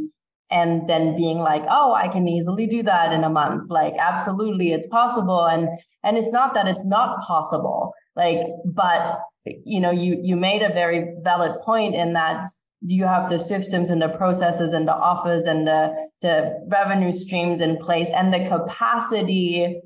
and 0.50 0.86
then 0.86 1.16
being 1.16 1.38
like, 1.38 1.64
oh, 1.68 1.94
I 1.94 2.08
can 2.08 2.28
easily 2.28 2.66
do 2.66 2.82
that 2.82 3.12
in 3.12 3.24
a 3.24 3.30
month. 3.30 3.70
Like, 3.70 3.94
absolutely, 3.98 4.72
it's 4.72 4.86
possible. 4.86 5.46
And, 5.46 5.68
and 6.04 6.18
it's 6.18 6.32
not 6.32 6.54
that 6.54 6.68
it's 6.68 6.84
not 6.84 7.20
possible. 7.20 7.92
Like, 8.14 8.38
but 8.66 9.20
you 9.44 9.80
know, 9.80 9.90
you, 9.90 10.20
you 10.22 10.36
made 10.36 10.62
a 10.62 10.72
very 10.72 11.14
valid 11.22 11.60
point 11.62 11.94
in 11.94 12.12
that 12.12 12.44
you 12.82 13.04
have 13.04 13.28
the 13.28 13.38
systems 13.38 13.90
and 13.90 14.02
the 14.02 14.08
processes 14.08 14.72
and 14.72 14.86
the 14.86 14.94
offers 14.94 15.46
and 15.46 15.66
the, 15.66 15.94
the 16.20 16.64
revenue 16.68 17.12
streams 17.12 17.60
in 17.60 17.78
place 17.78 18.08
and 18.14 18.32
the 18.32 18.44
capacity 18.44 19.80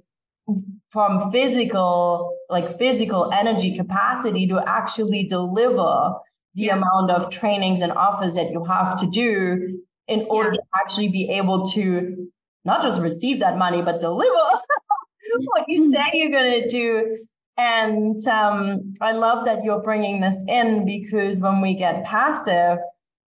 from 0.90 1.31
physical, 1.31 2.37
like 2.49 2.78
physical 2.78 3.31
energy 3.33 3.75
capacity 3.75 4.47
to 4.47 4.62
actually 4.66 5.26
deliver 5.26 6.14
the 6.55 6.64
yeah. 6.64 6.76
amount 6.76 7.11
of 7.11 7.31
trainings 7.31 7.81
and 7.81 7.93
offers 7.93 8.35
that 8.35 8.50
you 8.50 8.64
have 8.64 8.99
to 9.00 9.07
do 9.09 9.81
in 10.09 10.26
order 10.31 10.50
yeah. 10.50 10.55
to 10.55 10.62
actually 10.81 11.09
be 11.09 11.28
able 11.31 11.64
to 11.64 12.28
not 12.64 12.81
just 12.83 13.00
receive 13.00 13.40
that 13.40 13.59
money, 13.59 13.83
but 13.83 14.00
deliver 14.00 14.33
what 15.40 15.64
you 15.69 15.83
mm-hmm. 15.83 15.93
say 15.93 16.11
you're 16.14 16.31
going 16.31 16.62
to 16.62 16.69
do 16.69 17.16
and 17.57 18.19
um, 18.26 18.93
I 19.00 19.12
love 19.12 19.47
that 19.47 19.64
you're 19.64 19.83
bringing 19.83 20.21
this 20.21 20.43
in 20.47 20.85
because 20.85 21.40
when 21.40 21.62
we 21.62 21.75
get 21.75 22.05
passive 22.05 22.78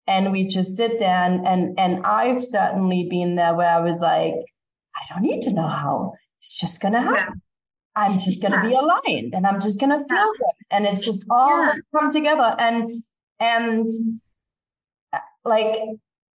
and 0.06 0.32
we 0.32 0.44
just 0.44 0.76
sit 0.76 0.98
there 0.98 1.24
and, 1.24 1.46
and, 1.46 1.78
and 1.78 2.04
I've 2.04 2.42
certainly 2.42 3.06
been 3.08 3.36
there 3.36 3.54
where 3.54 3.74
I 3.74 3.80
was 3.80 4.00
like, 4.00 4.34
I 4.34 5.00
don't 5.08 5.22
need 5.22 5.40
to 5.42 5.52
know 5.52 5.68
how 5.68 6.12
it's 6.36 6.60
just 6.60 6.82
going 6.82 6.92
to 6.92 7.00
happen. 7.00 7.40
Yeah. 7.98 8.04
I'm 8.04 8.18
just 8.18 8.42
going 8.42 8.52
to 8.52 8.58
yeah. 8.58 8.68
be 8.68 8.74
aligned 8.74 9.34
and 9.34 9.46
I'm 9.46 9.60
just 9.60 9.80
going 9.80 9.90
to 9.90 9.98
feel 9.98 10.16
yeah. 10.16 10.32
good. 10.38 10.66
And 10.70 10.86
it's 10.86 11.00
just 11.00 11.24
all 11.30 11.72
come 11.94 12.10
together. 12.10 12.54
And, 12.58 12.90
and 13.40 13.88
uh, 15.12 15.18
like, 15.44 15.76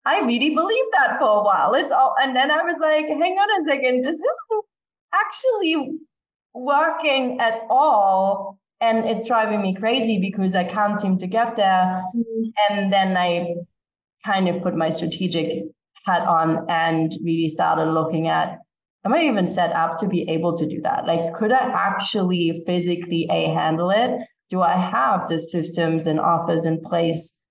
I 0.05 0.19
really 0.21 0.49
believed 0.53 0.89
that 0.93 1.17
for 1.19 1.39
a 1.39 1.43
while. 1.43 1.73
It's 1.73 1.91
all, 1.91 2.15
and 2.21 2.35
then 2.35 2.51
I 2.51 2.63
was 2.63 2.77
like, 2.81 3.07
hang 3.07 3.37
on 3.37 3.61
a 3.61 3.63
second, 3.65 4.03
this 4.03 4.15
isn't 4.15 4.65
actually 5.13 5.97
working 6.53 7.39
at 7.39 7.61
all 7.69 8.59
and 8.81 9.05
it's 9.05 9.25
driving 9.25 9.61
me 9.61 9.73
crazy 9.73 10.19
because 10.19 10.55
I 10.55 10.65
can't 10.65 10.99
seem 10.99 11.17
to 11.19 11.27
get 11.27 11.55
there. 11.55 12.01
Mm-hmm. 12.15 12.49
And 12.69 12.91
then 12.91 13.15
I 13.15 13.55
kind 14.25 14.49
of 14.49 14.61
put 14.61 14.75
my 14.75 14.89
strategic 14.89 15.63
hat 16.05 16.27
on 16.27 16.65
and 16.69 17.11
really 17.23 17.47
started 17.47 17.91
looking 17.91 18.27
at 18.27 18.59
am 19.05 19.13
I 19.13 19.23
even 19.23 19.47
set 19.47 19.73
up 19.73 19.97
to 19.97 20.07
be 20.07 20.29
able 20.29 20.55
to 20.57 20.65
do 20.67 20.81
that? 20.81 21.05
Like, 21.05 21.33
could 21.33 21.51
I 21.51 21.69
actually 21.73 22.53
physically 22.65 23.27
a 23.29 23.49
handle 23.49 23.91
it? 23.91 24.21
Do 24.49 24.61
I 24.61 24.75
have 24.75 25.27
the 25.27 25.39
systems 25.39 26.07
and 26.07 26.19
offers 26.19 26.65
in 26.65 26.81
place? 26.81 27.41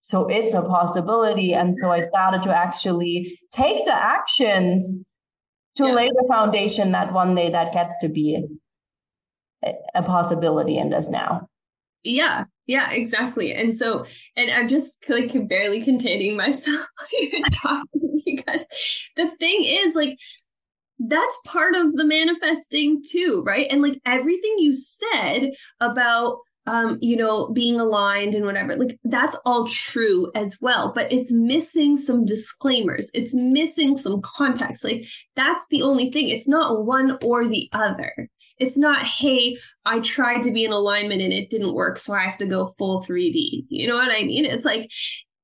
So 0.00 0.26
it's 0.26 0.54
a 0.54 0.62
possibility. 0.62 1.52
And 1.52 1.76
so 1.76 1.90
I 1.90 2.00
started 2.00 2.42
to 2.42 2.56
actually 2.56 3.30
take 3.52 3.84
the 3.84 3.94
actions 3.94 5.04
to 5.76 5.86
yeah. 5.86 5.92
lay 5.92 6.08
the 6.08 6.28
foundation 6.30 6.92
that 6.92 7.12
one 7.12 7.34
day 7.34 7.50
that 7.50 7.72
gets 7.72 7.98
to 7.98 8.08
be 8.08 8.42
a, 9.94 10.02
possibility 10.02 10.78
and 10.78 10.90
does 10.90 11.10
now. 11.10 11.48
Yeah, 12.04 12.44
yeah, 12.66 12.90
exactly. 12.92 13.52
And 13.52 13.76
so, 13.76 14.06
and 14.36 14.50
I'm 14.50 14.68
just 14.68 14.96
like 15.08 15.32
barely 15.48 15.82
containing 15.82 16.36
myself 16.38 16.86
talking 17.52 18.22
because 18.24 18.66
the 19.16 19.30
thing 19.38 19.64
is, 19.64 19.94
like, 19.94 20.16
that's 20.98 21.38
part 21.44 21.74
of 21.74 21.94
the 21.94 22.04
manifesting 22.04 23.02
too, 23.08 23.42
right? 23.46 23.66
And 23.70 23.82
like 23.82 24.00
everything 24.04 24.56
you 24.58 24.74
said 24.74 25.52
about 25.80 26.38
um, 26.68 26.98
you 27.00 27.16
know, 27.16 27.48
being 27.48 27.80
aligned 27.80 28.34
and 28.34 28.44
whatever. 28.44 28.76
Like 28.76 28.98
that's 29.02 29.36
all 29.46 29.66
true 29.66 30.30
as 30.34 30.58
well, 30.60 30.92
but 30.94 31.10
it's 31.10 31.32
missing 31.32 31.96
some 31.96 32.26
disclaimers. 32.26 33.10
It's 33.14 33.34
missing 33.34 33.96
some 33.96 34.20
context. 34.20 34.84
Like 34.84 35.06
that's 35.34 35.64
the 35.70 35.80
only 35.80 36.12
thing. 36.12 36.28
It's 36.28 36.46
not 36.46 36.84
one 36.84 37.18
or 37.22 37.48
the 37.48 37.70
other. 37.72 38.28
It's 38.58 38.76
not, 38.76 39.02
hey, 39.02 39.56
I 39.86 40.00
tried 40.00 40.42
to 40.42 40.50
be 40.50 40.64
in 40.64 40.72
alignment 40.72 41.22
and 41.22 41.32
it 41.32 41.48
didn't 41.48 41.74
work, 41.74 41.96
so 41.96 42.12
I 42.12 42.24
have 42.24 42.38
to 42.38 42.46
go 42.46 42.66
full 42.66 43.02
3D. 43.02 43.64
You 43.68 43.88
know 43.88 43.94
what 43.94 44.12
I 44.12 44.24
mean? 44.24 44.44
It's 44.44 44.64
like 44.64 44.90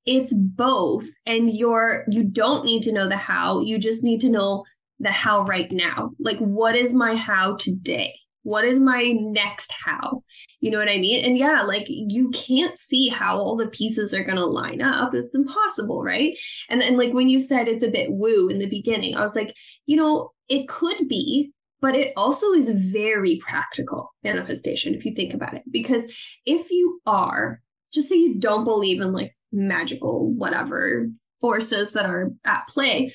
it's 0.04 0.34
both 0.34 1.06
and 1.24 1.50
you're 1.50 2.04
you 2.10 2.24
don't 2.24 2.66
need 2.66 2.82
to 2.82 2.92
know 2.92 3.08
the 3.08 3.16
how, 3.16 3.60
you 3.60 3.78
just 3.78 4.04
need 4.04 4.20
to 4.20 4.28
know 4.28 4.64
the 5.04 5.12
how 5.12 5.42
right 5.42 5.70
now. 5.70 6.10
Like 6.18 6.38
what 6.38 6.74
is 6.74 6.92
my 6.92 7.14
how 7.14 7.56
today? 7.56 8.14
What 8.42 8.64
is 8.64 8.78
my 8.78 9.12
next 9.18 9.72
how? 9.72 10.22
You 10.60 10.70
know 10.70 10.78
what 10.78 10.90
I 10.90 10.98
mean? 10.98 11.24
And 11.24 11.38
yeah, 11.38 11.62
like 11.62 11.86
you 11.88 12.30
can't 12.30 12.76
see 12.76 13.08
how 13.08 13.38
all 13.38 13.56
the 13.56 13.68
pieces 13.68 14.12
are 14.12 14.22
going 14.22 14.36
to 14.36 14.44
line 14.44 14.82
up. 14.82 15.14
It's 15.14 15.34
impossible, 15.34 16.02
right? 16.02 16.38
And 16.68 16.80
then, 16.80 16.98
like, 16.98 17.14
when 17.14 17.30
you 17.30 17.40
said 17.40 17.68
it's 17.68 17.82
a 17.82 17.90
bit 17.90 18.12
woo 18.12 18.48
in 18.48 18.58
the 18.58 18.68
beginning, 18.68 19.16
I 19.16 19.22
was 19.22 19.34
like, 19.34 19.54
you 19.86 19.96
know, 19.96 20.32
it 20.48 20.68
could 20.68 21.08
be, 21.08 21.52
but 21.80 21.94
it 21.94 22.12
also 22.18 22.52
is 22.52 22.68
very 22.68 23.38
practical 23.38 24.12
manifestation 24.22 24.94
if 24.94 25.06
you 25.06 25.14
think 25.14 25.32
about 25.32 25.54
it. 25.54 25.62
Because 25.70 26.04
if 26.44 26.70
you 26.70 27.00
are, 27.06 27.62
just 27.94 28.10
say 28.10 28.16
you 28.16 28.38
don't 28.38 28.64
believe 28.64 29.00
in 29.00 29.12
like 29.12 29.34
magical 29.52 30.30
whatever 30.32 31.06
forces 31.40 31.92
that 31.92 32.04
are 32.04 32.30
at 32.44 32.66
play, 32.68 33.12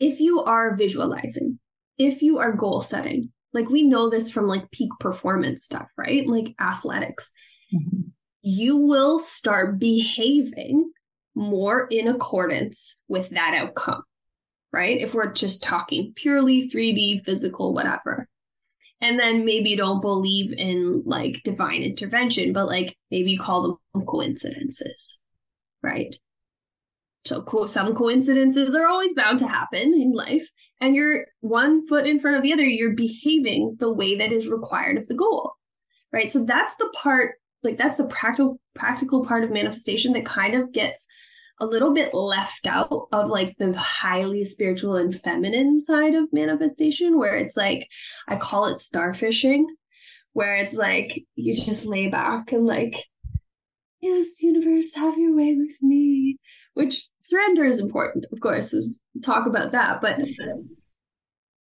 if 0.00 0.20
you 0.20 0.42
are 0.42 0.76
visualizing, 0.76 1.58
if 1.96 2.22
you 2.22 2.38
are 2.38 2.52
goal 2.52 2.80
setting, 2.80 3.32
like 3.52 3.68
we 3.68 3.82
know 3.82 4.08
this 4.08 4.30
from 4.30 4.46
like 4.46 4.70
peak 4.70 4.90
performance 5.00 5.64
stuff, 5.64 5.88
right? 5.96 6.26
Like 6.26 6.54
athletics. 6.60 7.32
Mm-hmm. 7.74 8.08
You 8.42 8.76
will 8.76 9.18
start 9.18 9.78
behaving 9.78 10.92
more 11.34 11.86
in 11.90 12.08
accordance 12.08 12.96
with 13.08 13.30
that 13.30 13.54
outcome, 13.54 14.02
right? 14.72 15.00
If 15.00 15.14
we're 15.14 15.32
just 15.32 15.62
talking 15.62 16.12
purely 16.14 16.68
3D, 16.68 17.24
physical, 17.24 17.74
whatever. 17.74 18.28
And 19.00 19.18
then 19.18 19.44
maybe 19.44 19.70
you 19.70 19.76
don't 19.76 20.00
believe 20.00 20.52
in 20.52 21.02
like 21.06 21.42
divine 21.44 21.82
intervention, 21.82 22.52
but 22.52 22.66
like 22.66 22.96
maybe 23.10 23.32
you 23.32 23.38
call 23.38 23.78
them 23.94 24.04
coincidences, 24.06 25.18
right? 25.82 26.16
So 27.24 27.44
some 27.66 27.94
coincidences 27.94 28.74
are 28.74 28.86
always 28.86 29.12
bound 29.12 29.38
to 29.40 29.48
happen 29.48 29.92
in 29.94 30.12
life 30.12 30.48
and 30.80 30.94
you're 30.94 31.26
one 31.40 31.86
foot 31.86 32.06
in 32.06 32.20
front 32.20 32.36
of 32.36 32.42
the 32.42 32.52
other 32.52 32.64
you're 32.64 32.94
behaving 32.94 33.76
the 33.80 33.92
way 33.92 34.16
that 34.16 34.32
is 34.32 34.48
required 34.48 34.96
of 34.96 35.08
the 35.08 35.14
goal 35.14 35.52
right? 36.12 36.30
So 36.30 36.44
that's 36.44 36.76
the 36.76 36.92
part 36.94 37.34
like 37.62 37.76
that's 37.76 37.98
the 37.98 38.06
practical 38.06 38.60
practical 38.74 39.24
part 39.24 39.44
of 39.44 39.50
manifestation 39.50 40.12
that 40.12 40.24
kind 40.24 40.54
of 40.54 40.72
gets 40.72 41.06
a 41.60 41.66
little 41.66 41.92
bit 41.92 42.14
left 42.14 42.66
out 42.66 43.08
of 43.12 43.28
like 43.28 43.56
the 43.58 43.76
highly 43.76 44.44
spiritual 44.44 44.94
and 44.94 45.14
feminine 45.14 45.80
side 45.80 46.14
of 46.14 46.32
manifestation 46.32 47.18
where 47.18 47.36
it's 47.36 47.56
like 47.56 47.88
i 48.28 48.36
call 48.36 48.66
it 48.66 48.78
starfishing 48.78 49.64
where 50.34 50.54
it's 50.54 50.74
like 50.74 51.24
you 51.34 51.52
just 51.52 51.84
lay 51.84 52.06
back 52.06 52.52
and 52.52 52.64
like 52.64 52.94
yes 54.00 54.40
universe 54.40 54.94
have 54.94 55.18
your 55.18 55.34
way 55.34 55.56
with 55.58 55.82
me 55.82 56.38
which 56.74 57.07
surrender 57.28 57.64
is 57.64 57.78
important, 57.78 58.26
of 58.32 58.40
course, 58.40 58.74
talk 59.22 59.46
about 59.46 59.72
that. 59.72 60.00
But 60.00 60.20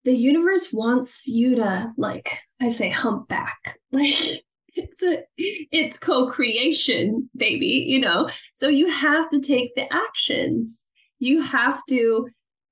the 0.06 0.14
universe 0.14 0.72
wants 0.72 1.28
you 1.28 1.56
to 1.56 1.94
like 1.98 2.40
I 2.62 2.70
say 2.70 2.90
hump 2.90 3.28
back. 3.28 3.58
Like 3.90 4.44
it's 4.76 5.02
a 5.02 5.24
it's 5.38 5.98
co-creation, 5.98 7.30
baby, 7.36 7.86
you 7.88 8.00
know. 8.00 8.30
So 8.54 8.68
you 8.68 8.90
have 8.90 9.30
to 9.30 9.40
take 9.40 9.74
the 9.76 9.92
actions. 9.92 10.86
You 11.20 11.42
have 11.42 11.82
to 11.90 12.28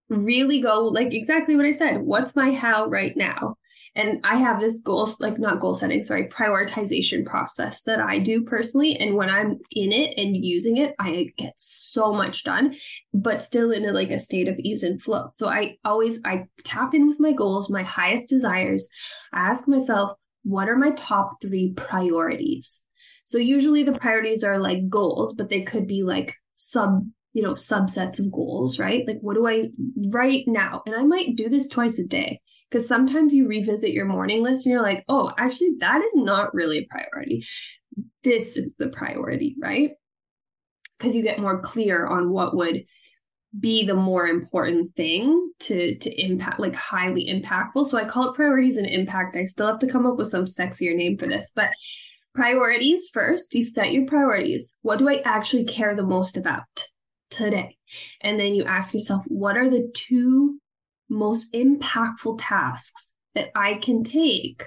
really 0.09 0.61
go 0.61 0.87
like 0.87 1.13
exactly 1.13 1.55
what 1.55 1.65
I 1.65 1.71
said. 1.71 2.01
What's 2.01 2.35
my 2.35 2.51
how 2.51 2.87
right 2.87 3.15
now? 3.15 3.55
And 3.95 4.19
I 4.25 4.35
have 4.35 4.59
this 4.59 4.79
goals, 4.79 5.21
like 5.21 5.39
not 5.39 5.61
goal 5.61 5.73
setting, 5.73 6.03
sorry, 6.03 6.27
prioritization 6.27 7.25
process 7.25 7.83
that 7.83 7.99
I 8.01 8.19
do 8.19 8.43
personally. 8.43 8.97
And 8.97 9.15
when 9.15 9.29
I'm 9.29 9.59
in 9.71 9.93
it 9.93 10.17
and 10.17 10.35
using 10.35 10.77
it, 10.77 10.93
I 10.99 11.31
get 11.37 11.53
so 11.55 12.11
much 12.11 12.43
done, 12.43 12.75
but 13.13 13.41
still 13.41 13.71
in 13.71 13.85
a, 13.85 13.93
like 13.93 14.11
a 14.11 14.19
state 14.19 14.49
of 14.49 14.59
ease 14.59 14.83
and 14.83 15.01
flow. 15.01 15.29
So 15.31 15.47
I 15.47 15.77
always, 15.85 16.19
I 16.25 16.45
tap 16.65 16.93
in 16.93 17.07
with 17.07 17.21
my 17.21 17.31
goals, 17.31 17.69
my 17.69 17.83
highest 17.83 18.27
desires. 18.27 18.89
I 19.31 19.39
ask 19.47 19.67
myself, 19.67 20.17
what 20.43 20.67
are 20.67 20.77
my 20.77 20.91
top 20.91 21.41
three 21.41 21.73
priorities? 21.75 22.83
So 23.23 23.37
usually 23.37 23.83
the 23.83 23.97
priorities 23.97 24.43
are 24.43 24.59
like 24.59 24.89
goals, 24.89 25.33
but 25.33 25.49
they 25.49 25.61
could 25.61 25.87
be 25.87 26.03
like 26.03 26.35
sub 26.53 27.05
you 27.35 27.43
know 27.43 27.51
subsets 27.51 28.19
of 28.19 28.31
goals 28.31 28.79
right 28.79 29.05
like 29.05 29.17
what 29.19 29.35
do 29.35 29.45
i 29.45 29.67
right 30.07 30.45
now 30.47 30.81
and 30.85 30.95
i 30.95 31.03
might 31.03 31.35
do 31.35 31.49
this 31.49 31.67
twice 31.67 31.99
a 31.99 32.05
day 32.05 32.39
because 32.69 32.87
sometimes 32.87 33.33
you 33.33 33.47
revisit 33.47 33.91
your 33.91 34.05
morning 34.05 34.43
list 34.43 34.65
and 34.65 34.73
you're 34.73 34.81
like, 34.81 35.03
oh, 35.07 35.31
actually, 35.37 35.75
that 35.79 36.01
is 36.03 36.11
not 36.15 36.53
really 36.53 36.79
a 36.79 36.87
priority. 36.89 37.45
This 38.23 38.57
is 38.57 38.75
the 38.77 38.87
priority, 38.87 39.55
right? 39.59 39.91
Because 40.97 41.15
you 41.15 41.23
get 41.23 41.39
more 41.39 41.61
clear 41.61 42.05
on 42.05 42.29
what 42.29 42.55
would 42.55 42.85
be 43.59 43.85
the 43.85 43.95
more 43.95 44.27
important 44.27 44.95
thing 44.95 45.51
to 45.59 45.95
to 45.99 46.21
impact 46.21 46.59
like 46.59 46.75
highly 46.75 47.25
impactful 47.27 47.85
so 47.85 47.97
i 47.97 48.03
call 48.03 48.29
it 48.29 48.35
priorities 48.35 48.75
and 48.77 48.87
impact 48.87 49.35
i 49.35 49.43
still 49.43 49.67
have 49.67 49.79
to 49.79 49.87
come 49.87 50.05
up 50.05 50.17
with 50.17 50.27
some 50.27 50.45
sexier 50.45 50.95
name 50.95 51.17
for 51.17 51.27
this 51.27 51.51
but 51.55 51.69
priorities 52.33 53.07
first 53.13 53.55
you 53.55 53.63
set 53.63 53.93
your 53.93 54.05
priorities 54.05 54.77
what 54.81 54.99
do 54.99 55.07
i 55.07 55.21
actually 55.23 55.63
care 55.63 55.95
the 55.95 56.03
most 56.03 56.35
about 56.35 56.63
today 57.29 57.77
and 58.21 58.39
then 58.39 58.53
you 58.55 58.63
ask 58.65 58.93
yourself 58.93 59.23
what 59.27 59.57
are 59.57 59.69
the 59.69 59.89
two 59.93 60.59
most 61.09 61.51
impactful 61.53 62.39
tasks 62.41 63.13
that 63.33 63.49
I 63.55 63.75
can 63.75 64.03
take 64.03 64.63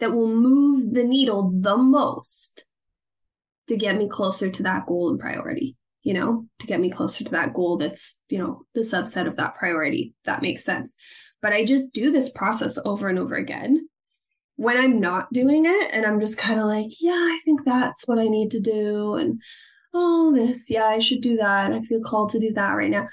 that 0.00 0.12
will 0.12 0.28
move 0.28 0.92
the 0.92 1.04
needle 1.04 1.52
the 1.54 1.76
most 1.76 2.66
to 3.68 3.76
get 3.76 3.96
me 3.96 4.08
closer 4.08 4.50
to 4.50 4.62
that 4.64 4.86
goal 4.86 5.10
and 5.10 5.18
priority, 5.18 5.76
you 6.02 6.14
know, 6.14 6.46
to 6.58 6.66
get 6.66 6.80
me 6.80 6.90
closer 6.90 7.24
to 7.24 7.30
that 7.32 7.54
goal 7.54 7.78
that's, 7.78 8.20
you 8.28 8.38
know, 8.38 8.62
the 8.74 8.82
subset 8.82 9.26
of 9.26 9.36
that 9.36 9.56
priority. 9.56 10.14
That 10.24 10.42
makes 10.42 10.64
sense. 10.64 10.94
But 11.42 11.52
I 11.52 11.64
just 11.64 11.92
do 11.92 12.10
this 12.10 12.30
process 12.30 12.78
over 12.84 13.08
and 13.08 13.18
over 13.18 13.34
again. 13.34 13.88
When 14.56 14.78
I'm 14.78 15.00
not 15.00 15.32
doing 15.32 15.64
it 15.66 15.90
and 15.92 16.06
I'm 16.06 16.20
just 16.20 16.38
kind 16.38 16.58
of 16.58 16.66
like, 16.66 16.88
yeah, 17.00 17.12
I 17.12 17.38
think 17.44 17.64
that's 17.64 18.06
what 18.08 18.18
I 18.18 18.28
need 18.28 18.50
to 18.52 18.60
do. 18.60 19.14
And 19.14 19.40
oh, 19.92 20.34
this, 20.34 20.70
yeah, 20.70 20.84
I 20.84 20.98
should 20.98 21.20
do 21.20 21.36
that. 21.36 21.72
I 21.72 21.82
feel 21.82 22.00
called 22.00 22.30
to 22.30 22.38
do 22.38 22.52
that 22.54 22.72
right 22.72 22.90
now. 22.90 23.08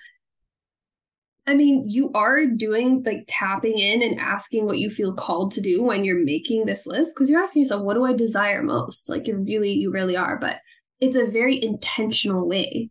I 1.46 1.56
mean, 1.56 1.90
you 1.90 2.10
are 2.14 2.46
doing 2.46 3.04
like 3.06 3.26
tapping 3.28 3.78
in 3.78 4.02
and 4.02 4.20
asking 4.20 4.66
what 4.66 4.78
you 4.78 4.90
feel 4.90 5.14
called 5.14 5.52
to 5.54 5.62
do 5.62 5.84
when 5.84 6.06
you're 6.06 6.24
making 6.24 6.66
this 6.66 6.88
list 6.88 7.16
because 7.16 7.30
you're 7.30 7.44
asking 7.44 7.64
yourself, 7.64 7.84
what 7.84 7.96
do 7.96 8.06
I 8.06 8.14
desire 8.14 8.64
most? 8.64 9.10
Like 9.10 9.28
you 9.28 9.38
really, 9.38 9.74
you 9.74 9.92
really 9.92 10.16
are. 10.16 10.38
But 10.38 10.60
it's 11.02 11.18
a 11.18 11.26
very 11.26 11.62
intentional 11.62 12.48
way 12.48 12.90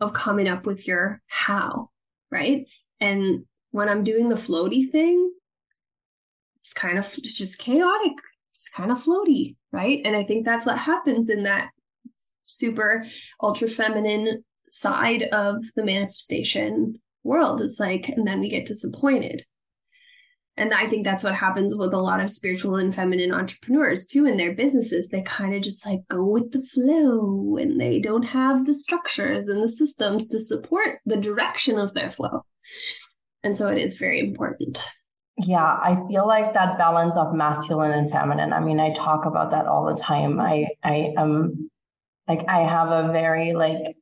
of 0.00 0.12
coming 0.12 0.48
up 0.48 0.64
with 0.64 0.86
your 0.86 1.20
how, 1.26 1.90
right? 2.30 2.66
And 3.00 3.46
when 3.72 3.88
I'm 3.88 4.04
doing 4.04 4.28
the 4.28 4.36
floaty 4.36 4.90
thing, 4.90 5.32
it's 6.60 6.72
kind 6.72 6.98
of 6.98 7.04
it's 7.04 7.36
just 7.36 7.58
chaotic. 7.58 8.12
It's 8.50 8.68
kind 8.68 8.92
of 8.92 9.02
floaty, 9.02 9.56
right? 9.72 10.00
And 10.04 10.14
I 10.14 10.22
think 10.22 10.44
that's 10.44 10.66
what 10.66 10.78
happens 10.78 11.28
in 11.28 11.42
that 11.44 11.70
super 12.44 13.04
ultra 13.42 13.66
feminine 13.66 14.44
side 14.68 15.24
of 15.32 15.64
the 15.74 15.84
manifestation 15.84 17.00
world. 17.24 17.60
It's 17.60 17.80
like, 17.80 18.08
and 18.08 18.26
then 18.26 18.40
we 18.40 18.48
get 18.48 18.66
disappointed. 18.66 19.44
And 20.56 20.74
I 20.74 20.86
think 20.86 21.04
that's 21.04 21.24
what 21.24 21.34
happens 21.34 21.74
with 21.74 21.94
a 21.94 21.98
lot 21.98 22.20
of 22.20 22.28
spiritual 22.28 22.76
and 22.76 22.94
feminine 22.94 23.32
entrepreneurs 23.32 24.06
too 24.06 24.26
in 24.26 24.36
their 24.36 24.52
businesses. 24.52 25.08
They 25.08 25.22
kind 25.22 25.54
of 25.54 25.62
just 25.62 25.86
like 25.86 26.00
go 26.10 26.24
with 26.24 26.52
the 26.52 26.62
flow 26.62 27.56
and 27.58 27.80
they 27.80 28.00
don't 28.00 28.24
have 28.24 28.66
the 28.66 28.74
structures 28.74 29.48
and 29.48 29.62
the 29.62 29.68
systems 29.68 30.28
to 30.28 30.38
support 30.38 30.98
the 31.06 31.16
direction 31.16 31.78
of 31.78 31.94
their 31.94 32.10
flow. 32.10 32.44
And 33.42 33.56
so 33.56 33.68
it 33.68 33.78
is 33.78 33.96
very 33.96 34.20
important. 34.20 34.78
Yeah, 35.38 35.64
I 35.64 35.98
feel 36.08 36.26
like 36.26 36.52
that 36.52 36.76
balance 36.76 37.16
of 37.16 37.34
masculine 37.34 37.92
and 37.92 38.10
feminine. 38.10 38.52
I 38.52 38.60
mean, 38.60 38.78
I 38.78 38.92
talk 38.92 39.24
about 39.24 39.50
that 39.50 39.66
all 39.66 39.86
the 39.86 40.00
time. 40.00 40.38
I 40.38 40.66
I 40.84 41.14
am 41.16 41.70
like 42.28 42.44
I 42.48 42.58
have 42.58 42.90
a 42.90 43.10
very 43.12 43.54
like 43.54 43.96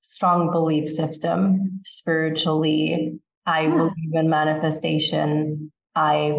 strong 0.00 0.50
belief 0.50 0.88
system 0.88 1.80
spiritually. 1.84 3.18
I 3.46 3.62
yeah. 3.62 3.70
believe 3.70 4.14
in 4.14 4.30
manifestation. 4.30 5.72
I, 5.94 6.32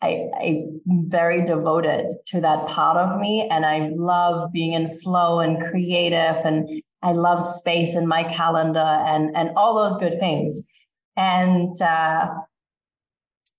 I, 0.00 0.26
I'm 0.40 1.08
very 1.08 1.44
devoted 1.44 2.06
to 2.26 2.40
that 2.40 2.66
part 2.66 2.96
of 2.96 3.18
me. 3.18 3.48
And 3.50 3.66
I 3.66 3.90
love 3.94 4.52
being 4.52 4.74
in 4.74 4.88
flow 4.88 5.40
and 5.40 5.60
creative. 5.60 6.36
And 6.44 6.68
I 7.02 7.12
love 7.12 7.42
space 7.42 7.96
in 7.96 8.06
my 8.06 8.24
calendar 8.24 8.78
and, 8.78 9.36
and 9.36 9.50
all 9.56 9.76
those 9.76 9.96
good 9.96 10.18
things. 10.20 10.62
And, 11.16 11.80
uh, 11.80 12.28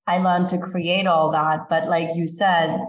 I 0.07 0.17
learned 0.17 0.49
to 0.49 0.57
create 0.57 1.05
all 1.05 1.31
that. 1.31 1.69
But 1.69 1.87
like 1.87 2.15
you 2.15 2.25
said, 2.25 2.79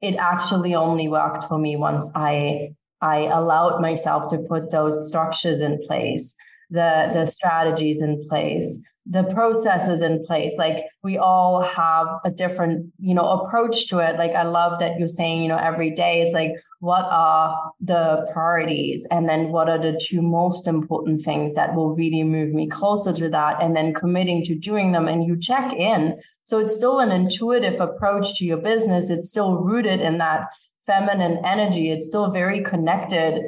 it 0.00 0.16
actually 0.16 0.74
only 0.74 1.06
worked 1.06 1.44
for 1.44 1.58
me 1.58 1.76
once 1.76 2.08
I 2.14 2.70
I 3.00 3.26
allowed 3.26 3.80
myself 3.80 4.28
to 4.30 4.38
put 4.38 4.70
those 4.70 5.08
structures 5.08 5.62
in 5.62 5.78
place, 5.86 6.36
the, 6.68 7.10
the 7.12 7.26
strategies 7.26 8.02
in 8.02 8.26
place, 8.28 8.82
the 9.06 9.24
processes 9.24 10.02
in 10.02 10.24
place. 10.24 10.56
Like 10.58 10.84
we 11.02 11.16
all 11.16 11.62
have 11.62 12.06
a 12.24 12.30
different, 12.30 12.92
you 12.98 13.14
know, 13.14 13.26
approach 13.26 13.88
to 13.88 13.98
it. 13.98 14.18
Like 14.18 14.32
I 14.32 14.42
love 14.42 14.78
that 14.78 14.98
you're 14.98 15.08
saying, 15.08 15.42
you 15.42 15.48
know, 15.48 15.56
every 15.56 15.90
day 15.90 16.20
it's 16.20 16.34
like, 16.34 16.52
what 16.80 17.06
are 17.10 17.72
the 17.80 18.28
priorities? 18.32 19.06
And 19.10 19.28
then 19.28 19.48
what 19.48 19.68
are 19.68 19.80
the 19.80 19.98
two 20.00 20.22
most 20.22 20.68
important 20.68 21.22
things 21.22 21.54
that 21.54 21.74
will 21.74 21.96
really 21.96 22.22
move 22.22 22.52
me 22.52 22.68
closer 22.68 23.12
to 23.14 23.28
that? 23.30 23.62
And 23.62 23.74
then 23.74 23.94
committing 23.94 24.44
to 24.44 24.54
doing 24.54 24.92
them 24.92 25.08
and 25.08 25.24
you 25.24 25.38
check 25.38 25.72
in. 25.72 26.18
So 26.44 26.58
it's 26.58 26.76
still 26.76 27.00
an 27.00 27.10
intuitive 27.10 27.80
approach 27.80 28.38
to 28.38 28.44
your 28.44 28.58
business. 28.58 29.10
It's 29.10 29.30
still 29.30 29.56
rooted 29.56 30.00
in 30.00 30.18
that 30.18 30.50
feminine 30.86 31.40
energy. 31.44 31.90
It's 31.90 32.06
still 32.06 32.30
very 32.30 32.62
connected. 32.62 33.42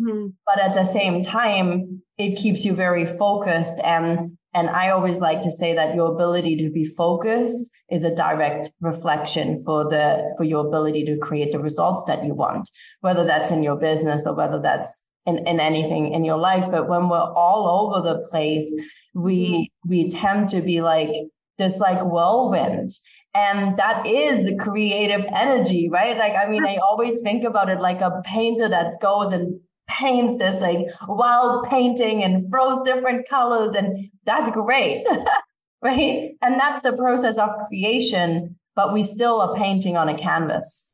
Mm-hmm. 0.00 0.28
But 0.46 0.60
at 0.60 0.74
the 0.74 0.84
same 0.84 1.20
time, 1.20 2.02
it 2.18 2.36
keeps 2.36 2.64
you 2.64 2.72
very 2.72 3.04
focused. 3.04 3.78
And, 3.84 4.38
and 4.54 4.70
I 4.70 4.90
always 4.90 5.20
like 5.20 5.40
to 5.42 5.50
say 5.50 5.74
that 5.74 5.94
your 5.94 6.12
ability 6.12 6.56
to 6.58 6.70
be 6.70 6.84
focused 6.84 7.70
is 7.90 8.04
a 8.04 8.14
direct 8.14 8.70
reflection 8.80 9.60
for 9.64 9.88
the, 9.88 10.34
for 10.36 10.44
your 10.44 10.66
ability 10.66 11.04
to 11.06 11.18
create 11.18 11.52
the 11.52 11.58
results 11.58 12.04
that 12.06 12.24
you 12.24 12.34
want, 12.34 12.68
whether 13.00 13.24
that's 13.24 13.50
in 13.50 13.62
your 13.62 13.76
business 13.76 14.26
or 14.26 14.34
whether 14.34 14.60
that's 14.60 15.06
in, 15.26 15.38
in 15.46 15.60
anything 15.60 16.12
in 16.12 16.24
your 16.24 16.38
life. 16.38 16.66
But 16.70 16.88
when 16.88 17.08
we're 17.08 17.18
all 17.18 17.92
over 17.92 18.08
the 18.08 18.26
place, 18.28 18.72
we, 19.14 19.48
mm-hmm. 19.48 19.88
we 19.88 20.10
tend 20.10 20.48
to 20.50 20.60
be 20.60 20.80
like 20.80 21.10
this 21.58 21.78
like 21.78 22.00
whirlwind 22.04 22.90
and 23.34 23.76
that 23.76 24.06
is 24.06 24.50
creative 24.58 25.24
energy, 25.34 25.88
right? 25.88 26.16
Like, 26.16 26.32
I 26.32 26.48
mean, 26.48 26.64
I 26.64 26.78
always 26.78 27.20
think 27.20 27.44
about 27.44 27.68
it 27.68 27.80
like 27.80 28.00
a 28.00 28.22
painter 28.24 28.68
that 28.68 29.00
goes 29.00 29.32
and 29.32 29.60
paints 29.88 30.36
this 30.38 30.60
like 30.60 30.86
wild 31.06 31.66
painting 31.68 32.22
and 32.22 32.42
throws 32.50 32.82
different 32.84 33.28
colors. 33.28 33.74
And 33.74 33.94
that's 34.24 34.50
great, 34.50 35.04
right? 35.82 36.32
And 36.42 36.58
that's 36.58 36.82
the 36.82 36.92
process 36.92 37.38
of 37.38 37.50
creation, 37.68 38.56
but 38.74 38.92
we 38.92 39.02
still 39.02 39.40
are 39.40 39.54
painting 39.56 39.96
on 39.96 40.08
a 40.08 40.14
canvas. 40.14 40.90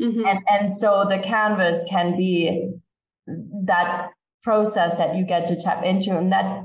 Mm-hmm. 0.00 0.26
And, 0.26 0.40
and 0.50 0.72
so 0.72 1.04
the 1.08 1.18
canvas 1.18 1.84
can 1.88 2.16
be 2.16 2.72
that 3.64 4.08
process 4.42 4.96
that 4.98 5.16
you 5.16 5.24
get 5.24 5.46
to 5.46 5.56
tap 5.56 5.84
into 5.84 6.16
and 6.16 6.32
that 6.32 6.64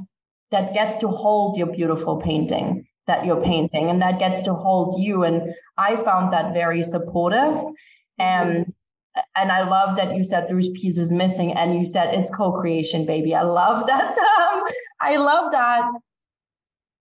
that 0.49 0.73
gets 0.73 0.95
to 0.95 1.07
hold 1.09 1.57
your 1.57 1.67
beautiful 1.67 2.17
painting 2.17 2.85
that 3.07 3.25
you're 3.25 3.41
painting 3.41 3.89
and 3.89 4.01
that 4.01 4.19
gets 4.19 4.41
to 4.41 4.53
hold 4.53 4.95
you. 4.99 5.23
And 5.23 5.49
i 5.77 5.95
found 5.95 6.31
that 6.31 6.53
very 6.53 6.83
supportive. 6.83 7.57
And 8.19 8.67
and 9.35 9.51
i 9.51 9.67
love 9.67 9.95
that 9.97 10.15
you 10.15 10.23
said 10.23 10.45
there's 10.47 10.69
pieces 10.69 11.11
missing 11.11 11.51
and 11.51 11.73
you 11.73 11.83
said 11.83 12.13
it's 12.13 12.29
co-creation 12.29 13.05
baby. 13.05 13.33
I 13.33 13.41
love 13.41 13.87
that 13.91 14.17
um, 14.17 14.63
i 15.01 15.15
love 15.15 15.51
that 15.51 15.89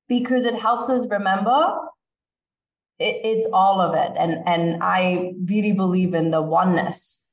because 0.09 0.47
it 0.47 0.55
helps 0.55 0.89
us 0.89 1.07
remember 1.11 1.77
it, 2.99 3.21
it's 3.25 3.49
all 3.53 3.81
of 3.81 3.95
it. 3.95 4.13
And 4.17 4.39
and 4.47 4.83
i 4.83 5.33
really 5.45 5.73
believe 5.73 6.15
in 6.15 6.31
the 6.31 6.43
oneness 6.43 7.27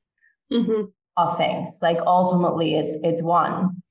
mm-hmm. 0.51 0.85
of 1.15 1.37
things. 1.37 1.79
Like 1.81 1.99
ultimately 2.05 2.75
it's 2.75 2.97
it's 3.03 3.23
one. 3.23 3.81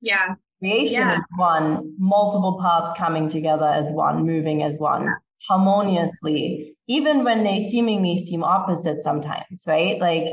Yeah 0.00 0.34
creation 0.60 1.00
yeah. 1.00 1.18
is 1.18 1.24
one, 1.36 1.94
multiple 1.98 2.58
parts 2.60 2.92
coming 2.96 3.28
together 3.28 3.66
as 3.66 3.90
one, 3.92 4.24
moving 4.26 4.62
as 4.62 4.78
one. 4.78 5.08
harmoniously, 5.48 6.76
even 6.86 7.24
when 7.24 7.44
they 7.44 7.60
seemingly 7.60 8.16
seem 8.16 8.44
opposite 8.44 9.02
sometimes, 9.02 9.64
right? 9.66 9.98
Like 10.00 10.26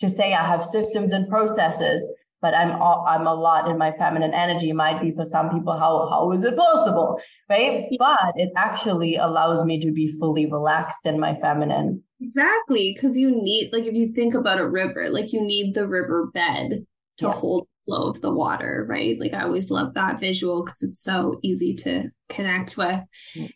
to 0.00 0.08
say 0.08 0.32
I 0.32 0.46
have 0.46 0.64
systems 0.64 1.12
and 1.12 1.28
processes, 1.28 2.10
but 2.40 2.54
I'm 2.54 2.80
all, 2.80 3.04
I'm 3.08 3.26
a 3.26 3.34
lot 3.34 3.68
in 3.68 3.78
my 3.78 3.92
feminine 3.92 4.32
energy 4.32 4.72
might 4.72 5.00
be 5.00 5.12
for 5.12 5.24
some 5.24 5.50
people 5.50 5.72
how 5.72 6.08
how 6.08 6.32
is 6.32 6.44
it 6.44 6.56
possible 6.56 7.20
right 7.50 7.86
but 7.98 8.32
it 8.36 8.50
actually 8.56 9.16
allows 9.16 9.64
me 9.64 9.80
to 9.80 9.92
be 9.92 10.06
fully 10.20 10.46
relaxed 10.46 11.04
in 11.04 11.18
my 11.18 11.34
feminine 11.40 12.02
exactly 12.20 12.92
because 12.94 13.16
you 13.16 13.30
need 13.30 13.70
like 13.72 13.84
if 13.86 13.94
you 13.94 14.06
think 14.06 14.34
about 14.34 14.60
a 14.60 14.68
river 14.68 15.08
like 15.10 15.32
you 15.32 15.40
need 15.40 15.74
the 15.74 15.86
river 15.86 16.30
bed 16.32 16.86
to 17.16 17.26
yeah. 17.26 17.32
hold 17.32 17.66
flow 17.88 18.08
of 18.08 18.20
the 18.20 18.32
water 18.32 18.86
right? 18.88 19.18
Like 19.18 19.34
I 19.34 19.42
always 19.42 19.70
love 19.70 19.94
that 19.94 20.20
visual 20.20 20.62
because 20.62 20.82
it's 20.82 21.02
so 21.02 21.40
easy 21.42 21.74
to 21.76 22.10
connect 22.28 22.76
with. 22.76 23.00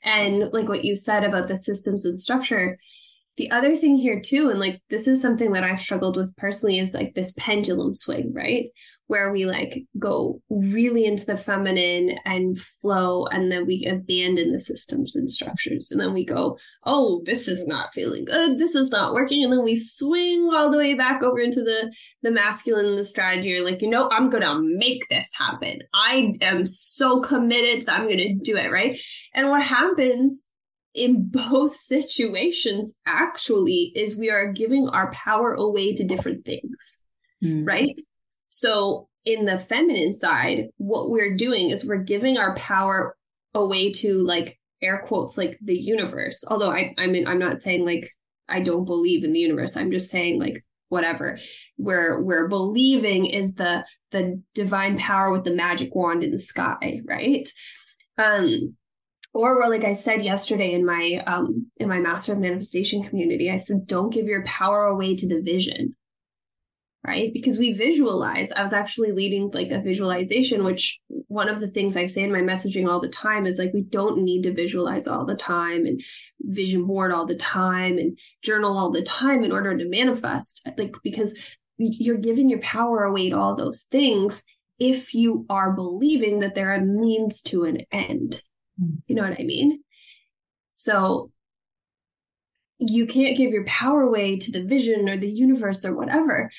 And 0.02 0.52
like 0.52 0.68
what 0.68 0.84
you 0.84 0.96
said 0.96 1.22
about 1.22 1.48
the 1.48 1.56
systems 1.56 2.04
and 2.04 2.18
structure 2.18 2.78
the 3.36 3.50
other 3.50 3.74
thing 3.76 3.96
here 3.96 4.20
too 4.20 4.50
and 4.50 4.60
like 4.60 4.82
this 4.90 5.08
is 5.08 5.22
something 5.22 5.52
that 5.52 5.64
i've 5.64 5.80
struggled 5.80 6.16
with 6.16 6.36
personally 6.36 6.78
is 6.78 6.92
like 6.92 7.14
this 7.14 7.32
pendulum 7.38 7.94
swing 7.94 8.32
right 8.34 8.66
where 9.12 9.30
we 9.30 9.44
like 9.44 9.84
go 9.98 10.40
really 10.48 11.04
into 11.04 11.26
the 11.26 11.36
feminine 11.36 12.16
and 12.24 12.58
flow 12.58 13.26
and 13.26 13.52
then 13.52 13.66
we 13.66 13.84
abandon 13.84 14.52
the 14.52 14.58
systems 14.58 15.14
and 15.14 15.30
structures. 15.30 15.90
And 15.90 16.00
then 16.00 16.14
we 16.14 16.24
go 16.24 16.56
oh 16.84 17.20
this 17.26 17.46
is 17.46 17.66
not 17.66 17.92
feeling 17.94 18.24
good. 18.24 18.58
This 18.58 18.74
is 18.74 18.88
not 18.88 19.12
working. 19.12 19.44
And 19.44 19.52
then 19.52 19.62
we 19.62 19.76
swing 19.76 20.50
all 20.50 20.70
the 20.70 20.78
way 20.78 20.94
back 20.94 21.22
over 21.22 21.38
into 21.38 21.62
the 21.62 21.92
the 22.22 22.30
masculine 22.30 22.86
and 22.86 22.96
the 22.96 23.04
strategy. 23.04 23.50
You're 23.50 23.64
like 23.64 23.82
you 23.82 23.90
know 23.90 24.08
i'm 24.10 24.30
gonna 24.30 24.58
make 24.58 25.06
this 25.10 25.30
happen. 25.36 25.80
I 25.92 26.32
am 26.40 26.64
so 26.64 27.20
committed 27.20 27.84
that 27.84 28.00
i'm 28.00 28.08
gonna 28.08 28.34
do 28.34 28.56
it 28.56 28.72
right? 28.72 28.98
And 29.34 29.50
what 29.50 29.62
happens 29.62 30.46
in 30.94 31.28
both 31.28 31.74
situations 31.74 32.94
actually 33.04 33.92
is 33.94 34.16
we 34.16 34.30
are 34.30 34.52
giving 34.52 34.88
our 34.88 35.10
power 35.12 35.52
away 35.52 35.94
to 35.94 36.04
different 36.04 36.46
things 36.46 37.02
mm. 37.44 37.66
right 37.66 37.98
so 38.54 39.08
in 39.24 39.46
the 39.46 39.56
feminine 39.56 40.12
side 40.12 40.66
what 40.76 41.08
we're 41.08 41.34
doing 41.34 41.70
is 41.70 41.86
we're 41.86 41.96
giving 41.96 42.36
our 42.36 42.54
power 42.56 43.16
away 43.54 43.90
to 43.90 44.18
like 44.18 44.58
air 44.82 44.98
quotes 44.98 45.38
like 45.38 45.58
the 45.62 45.76
universe. 45.76 46.44
Although 46.46 46.70
i 46.70 46.94
i 46.98 47.06
mean 47.06 47.26
i'm 47.26 47.38
not 47.38 47.58
saying 47.58 47.86
like 47.86 48.06
i 48.50 48.60
don't 48.60 48.84
believe 48.84 49.24
in 49.24 49.32
the 49.32 49.40
universe. 49.40 49.76
I'm 49.76 49.90
just 49.90 50.10
saying 50.10 50.38
like 50.38 50.62
whatever. 50.90 51.38
Where 51.76 52.20
we're 52.20 52.48
believing 52.48 53.24
is 53.24 53.54
the 53.54 53.86
the 54.10 54.42
divine 54.54 54.98
power 54.98 55.32
with 55.32 55.44
the 55.44 55.54
magic 55.54 55.94
wand 55.94 56.22
in 56.22 56.30
the 56.30 56.38
sky 56.38 57.00
right? 57.06 57.48
Um 58.18 58.76
or 59.32 59.58
where 59.58 59.70
like 59.70 59.84
i 59.84 59.94
said 59.94 60.22
yesterday 60.22 60.72
in 60.74 60.84
my 60.84 61.22
um 61.26 61.70
in 61.78 61.88
my 61.88 61.98
master 61.98 62.34
of 62.34 62.38
manifestation 62.38 63.02
community 63.02 63.50
i 63.50 63.56
said 63.56 63.86
don't 63.86 64.12
give 64.12 64.26
your 64.26 64.44
power 64.44 64.84
away 64.84 65.16
to 65.16 65.26
the 65.26 65.40
vision 65.40 65.96
right 67.06 67.32
because 67.32 67.58
we 67.58 67.72
visualize 67.72 68.52
i 68.52 68.62
was 68.62 68.72
actually 68.72 69.12
leading 69.12 69.50
like 69.52 69.70
a 69.70 69.80
visualization 69.80 70.64
which 70.64 71.00
one 71.28 71.48
of 71.48 71.60
the 71.60 71.68
things 71.68 71.96
i 71.96 72.06
say 72.06 72.22
in 72.22 72.32
my 72.32 72.40
messaging 72.40 72.88
all 72.88 73.00
the 73.00 73.08
time 73.08 73.46
is 73.46 73.58
like 73.58 73.72
we 73.72 73.82
don't 73.82 74.22
need 74.22 74.42
to 74.42 74.52
visualize 74.52 75.06
all 75.06 75.24
the 75.24 75.34
time 75.34 75.86
and 75.86 76.00
vision 76.40 76.86
board 76.86 77.12
all 77.12 77.26
the 77.26 77.34
time 77.34 77.98
and 77.98 78.18
journal 78.42 78.76
all 78.76 78.90
the 78.90 79.02
time 79.02 79.44
in 79.44 79.52
order 79.52 79.76
to 79.76 79.88
manifest 79.88 80.68
like 80.78 80.94
because 81.02 81.38
you're 81.78 82.16
giving 82.16 82.48
your 82.48 82.60
power 82.60 83.04
away 83.04 83.30
to 83.30 83.36
all 83.36 83.56
those 83.56 83.86
things 83.90 84.44
if 84.78 85.14
you 85.14 85.46
are 85.48 85.72
believing 85.72 86.40
that 86.40 86.54
there 86.54 86.70
are 86.70 86.76
a 86.76 86.84
means 86.84 87.40
to 87.40 87.64
an 87.64 87.78
end 87.90 88.42
mm-hmm. 88.80 88.96
you 89.06 89.14
know 89.14 89.22
what 89.22 89.38
I 89.38 89.44
mean? 89.44 89.82
So 90.70 91.30
you 92.78 93.06
can't 93.06 93.36
give 93.36 93.52
your 93.52 93.64
power 93.64 94.02
away 94.02 94.36
to 94.38 94.50
the 94.50 94.64
vision 94.64 95.08
or 95.08 95.16
the 95.16 95.30
universe 95.30 95.84
or 95.84 95.94
whatever. 95.94 96.50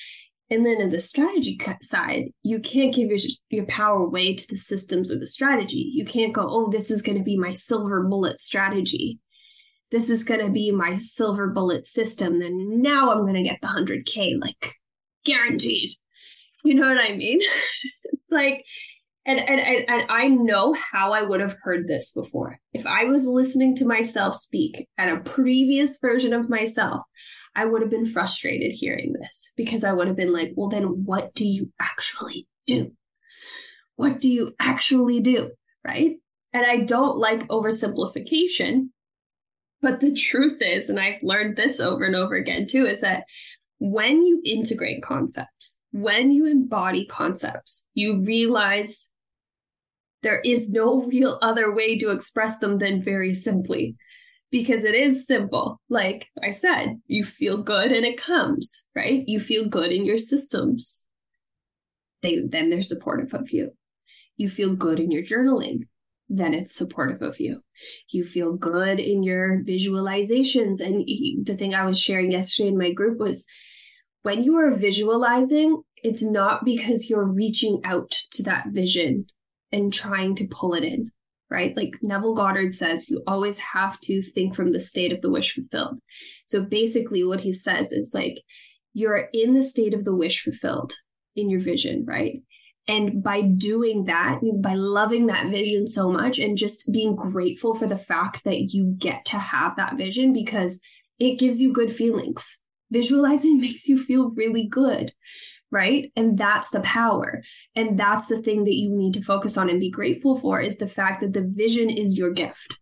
And 0.54 0.64
then 0.64 0.80
in 0.80 0.92
the 0.92 1.00
strategy 1.00 1.60
side, 1.82 2.26
you 2.44 2.60
can't 2.60 2.94
give 2.94 3.10
your, 3.10 3.18
your 3.50 3.66
power 3.66 4.04
away 4.04 4.36
to 4.36 4.48
the 4.48 4.56
systems 4.56 5.10
of 5.10 5.20
the 5.20 5.26
strategy. 5.26 5.90
You 5.96 6.06
can't 6.06 6.32
go, 6.32 6.46
oh, 6.48 6.70
this 6.70 6.92
is 6.92 7.02
going 7.02 7.18
to 7.18 7.24
be 7.24 7.36
my 7.36 7.54
silver 7.54 8.04
bullet 8.04 8.38
strategy. 8.38 9.18
This 9.90 10.12
is 10.12 10.24
going 10.24 10.46
to 10.46 10.52
be 10.52 10.72
my 10.72 10.96
silver 10.96 11.48
bullet 11.48 11.88
system. 11.88 12.38
Then 12.38 12.84
now 12.84 13.12
I'm 13.12 13.22
going 13.22 13.34
to 13.34 13.42
get 13.42 13.62
the 13.62 13.68
100K, 13.68 14.40
like 14.40 14.76
guaranteed. 15.26 15.98
You 16.64 16.76
know 16.76 16.88
what 16.88 17.04
I 17.04 17.16
mean? 17.16 17.40
it's 18.04 18.32
like 18.32 18.64
and, 19.26 19.40
and 19.40 19.60
and 19.60 19.86
and 19.90 20.06
I 20.10 20.28
know 20.28 20.74
how 20.74 21.14
I 21.14 21.22
would 21.22 21.40
have 21.40 21.56
heard 21.64 21.88
this 21.88 22.12
before. 22.12 22.60
If 22.74 22.86
I 22.86 23.06
was 23.06 23.26
listening 23.26 23.76
to 23.78 23.86
myself 23.86 24.36
speak 24.36 24.88
at 24.98 25.10
a 25.10 25.22
previous 25.22 26.00
version 26.00 26.34
of 26.34 26.50
myself, 26.50 27.02
I 27.56 27.66
would 27.66 27.82
have 27.82 27.92
been 27.92 28.06
frustrated 28.06 28.72
hearing 28.72 29.14
this 29.14 29.52
because 29.56 29.84
I 29.84 29.94
would 29.94 30.08
have 30.08 30.16
been 30.16 30.34
like, 30.34 30.54
well, 30.56 30.70
then 30.70 31.06
what 31.06 31.34
do 31.36 31.48
you 31.48 31.72
actually 31.80 32.48
do? 32.66 32.92
What 33.96 34.20
do 34.20 34.30
you 34.30 34.54
actually 34.60 35.20
do? 35.20 35.52
Right. 35.86 36.18
And 36.54 36.66
I 36.66 36.78
don't 36.78 37.18
like 37.18 37.48
oversimplification. 37.48 38.90
But 39.82 40.00
the 40.00 40.14
truth 40.14 40.62
is, 40.62 40.90
and 40.90 41.00
I've 41.00 41.22
learned 41.22 41.58
this 41.58 41.80
over 41.80 42.06
and 42.06 42.16
over 42.16 42.36
again 42.36 42.68
too, 42.68 42.86
is 42.86 43.02
that 43.02 43.26
when 43.80 44.24
you 44.24 44.42
integrate 44.46 45.04
concepts, 45.04 45.78
when 45.92 46.32
you 46.32 46.46
embody 46.46 47.06
concepts, 47.06 47.86
you 47.94 48.22
realize 48.22 49.10
there 50.22 50.40
is 50.40 50.70
no 50.70 51.04
real 51.04 51.38
other 51.42 51.74
way 51.74 51.98
to 52.00 52.12
express 52.12 52.60
them 52.60 52.78
than 52.78 53.04
very 53.04 53.34
simply 53.34 53.98
because 54.54 54.84
it 54.84 54.94
is 54.94 55.26
simple. 55.26 55.82
Like 55.90 56.28
I 56.44 56.52
said, 56.52 57.02
you 57.08 57.26
feel 57.26 57.64
good 57.64 57.92
and 57.92 58.06
it 58.06 58.22
comes, 58.22 58.84
right? 58.96 59.24
You 59.26 59.40
feel 59.40 59.68
good 59.68 59.92
in 59.92 60.06
your 60.06 60.20
systems. 60.20 61.08
They 62.22 62.40
then 62.48 62.70
they're 62.70 62.84
supportive 62.84 63.34
of 63.34 63.52
you. 63.52 63.72
You 64.38 64.48
feel 64.48 64.76
good 64.76 65.00
in 65.00 65.10
your 65.10 65.24
journaling, 65.24 65.88
then 66.30 66.54
it's 66.54 66.76
supportive 66.76 67.24
of 67.24 67.40
you. 67.40 67.64
You 68.10 68.24
feel 68.24 68.54
good 68.54 69.00
in 69.00 69.24
your 69.24 69.64
visualizations. 69.64 70.80
And 70.82 71.04
the 71.48 71.58
thing 71.58 71.74
I 71.74 71.88
was 71.88 72.00
sharing 72.00 72.32
yesterday 72.32 72.70
in 72.70 72.78
my 72.78 72.92
group 72.92 73.20
was 73.20 73.48
when 74.22 74.44
you 74.44 74.56
are 74.58 74.76
visualizing, 74.76 75.82
it's 75.96 76.24
not 76.24 76.64
because 76.64 77.10
you're 77.10 77.26
reaching 77.26 77.82
out 77.86 78.12
to 78.34 78.44
that 78.44 78.68
vision 78.68 79.26
and 79.72 79.92
trying 79.92 80.36
to 80.36 80.48
pull 80.48 80.76
it 80.76 80.84
in, 80.84 81.12
right? 81.54 81.78
Like 81.78 81.92
Neville 82.02 82.34
Goddard 82.34 82.74
says, 82.74 83.10
you 83.10 83.22
always 83.28 83.60
have 83.60 84.00
to 84.02 84.24
think 84.24 84.56
from 84.56 84.74
the 84.74 84.80
state 84.80 85.14
of 85.14 85.22
the 85.22 85.30
wish 85.30 85.54
fulfilled. 85.54 86.00
So 86.48 86.64
basically, 86.64 87.24
what 87.24 87.42
he 87.42 87.54
says 87.54 87.92
is 87.92 88.12
like, 88.14 88.42
you're 88.94 89.30
in 89.34 89.54
the 89.54 89.62
state 89.62 89.94
of 89.94 90.04
the 90.04 90.16
wish 90.16 90.42
fulfilled 90.42 90.94
in 91.36 91.52
your 91.52 91.62
vision, 91.62 92.06
right? 92.08 92.42
And 92.88 93.24
by 93.24 93.42
doing 93.42 94.06
that, 94.06 94.40
by 94.62 94.74
loving 94.74 95.28
that 95.28 95.52
vision 95.52 95.88
so 95.88 96.12
much 96.12 96.40
and 96.40 96.58
just 96.58 96.92
being 96.92 97.16
grateful 97.16 97.76
for 97.76 97.88
the 97.88 97.98
fact 97.98 98.44
that 98.44 98.74
you 98.74 98.96
get 98.98 99.24
to 99.26 99.38
have 99.38 99.76
that 99.78 99.96
vision 99.96 100.34
because 100.34 100.82
it 101.20 101.40
gives 101.40 101.62
you 101.62 101.72
good 101.72 101.92
feelings. 101.92 102.60
Visualizing 102.92 103.62
makes 103.62 103.88
you 103.88 103.98
feel 103.98 104.32
really 104.32 104.68
good 104.68 105.14
right? 105.74 106.12
And 106.16 106.38
that's 106.38 106.70
the 106.70 106.82
power. 106.82 107.42
And 107.76 108.00
that's 108.00 108.28
the 108.28 108.42
thing 108.42 108.64
that 108.64 108.76
you 108.76 108.96
need 108.96 109.16
to 109.16 109.24
focus 109.24 109.58
on 109.58 109.70
and 109.70 109.80
be 109.80 109.90
grateful 109.90 110.38
for 110.38 110.62
is 110.62 110.78
the 110.78 110.88
fact 110.88 111.22
that 111.22 111.34
the 111.34 111.52
vision 111.54 111.90
is 111.90 112.18
your 112.18 112.32
gift 112.32 112.78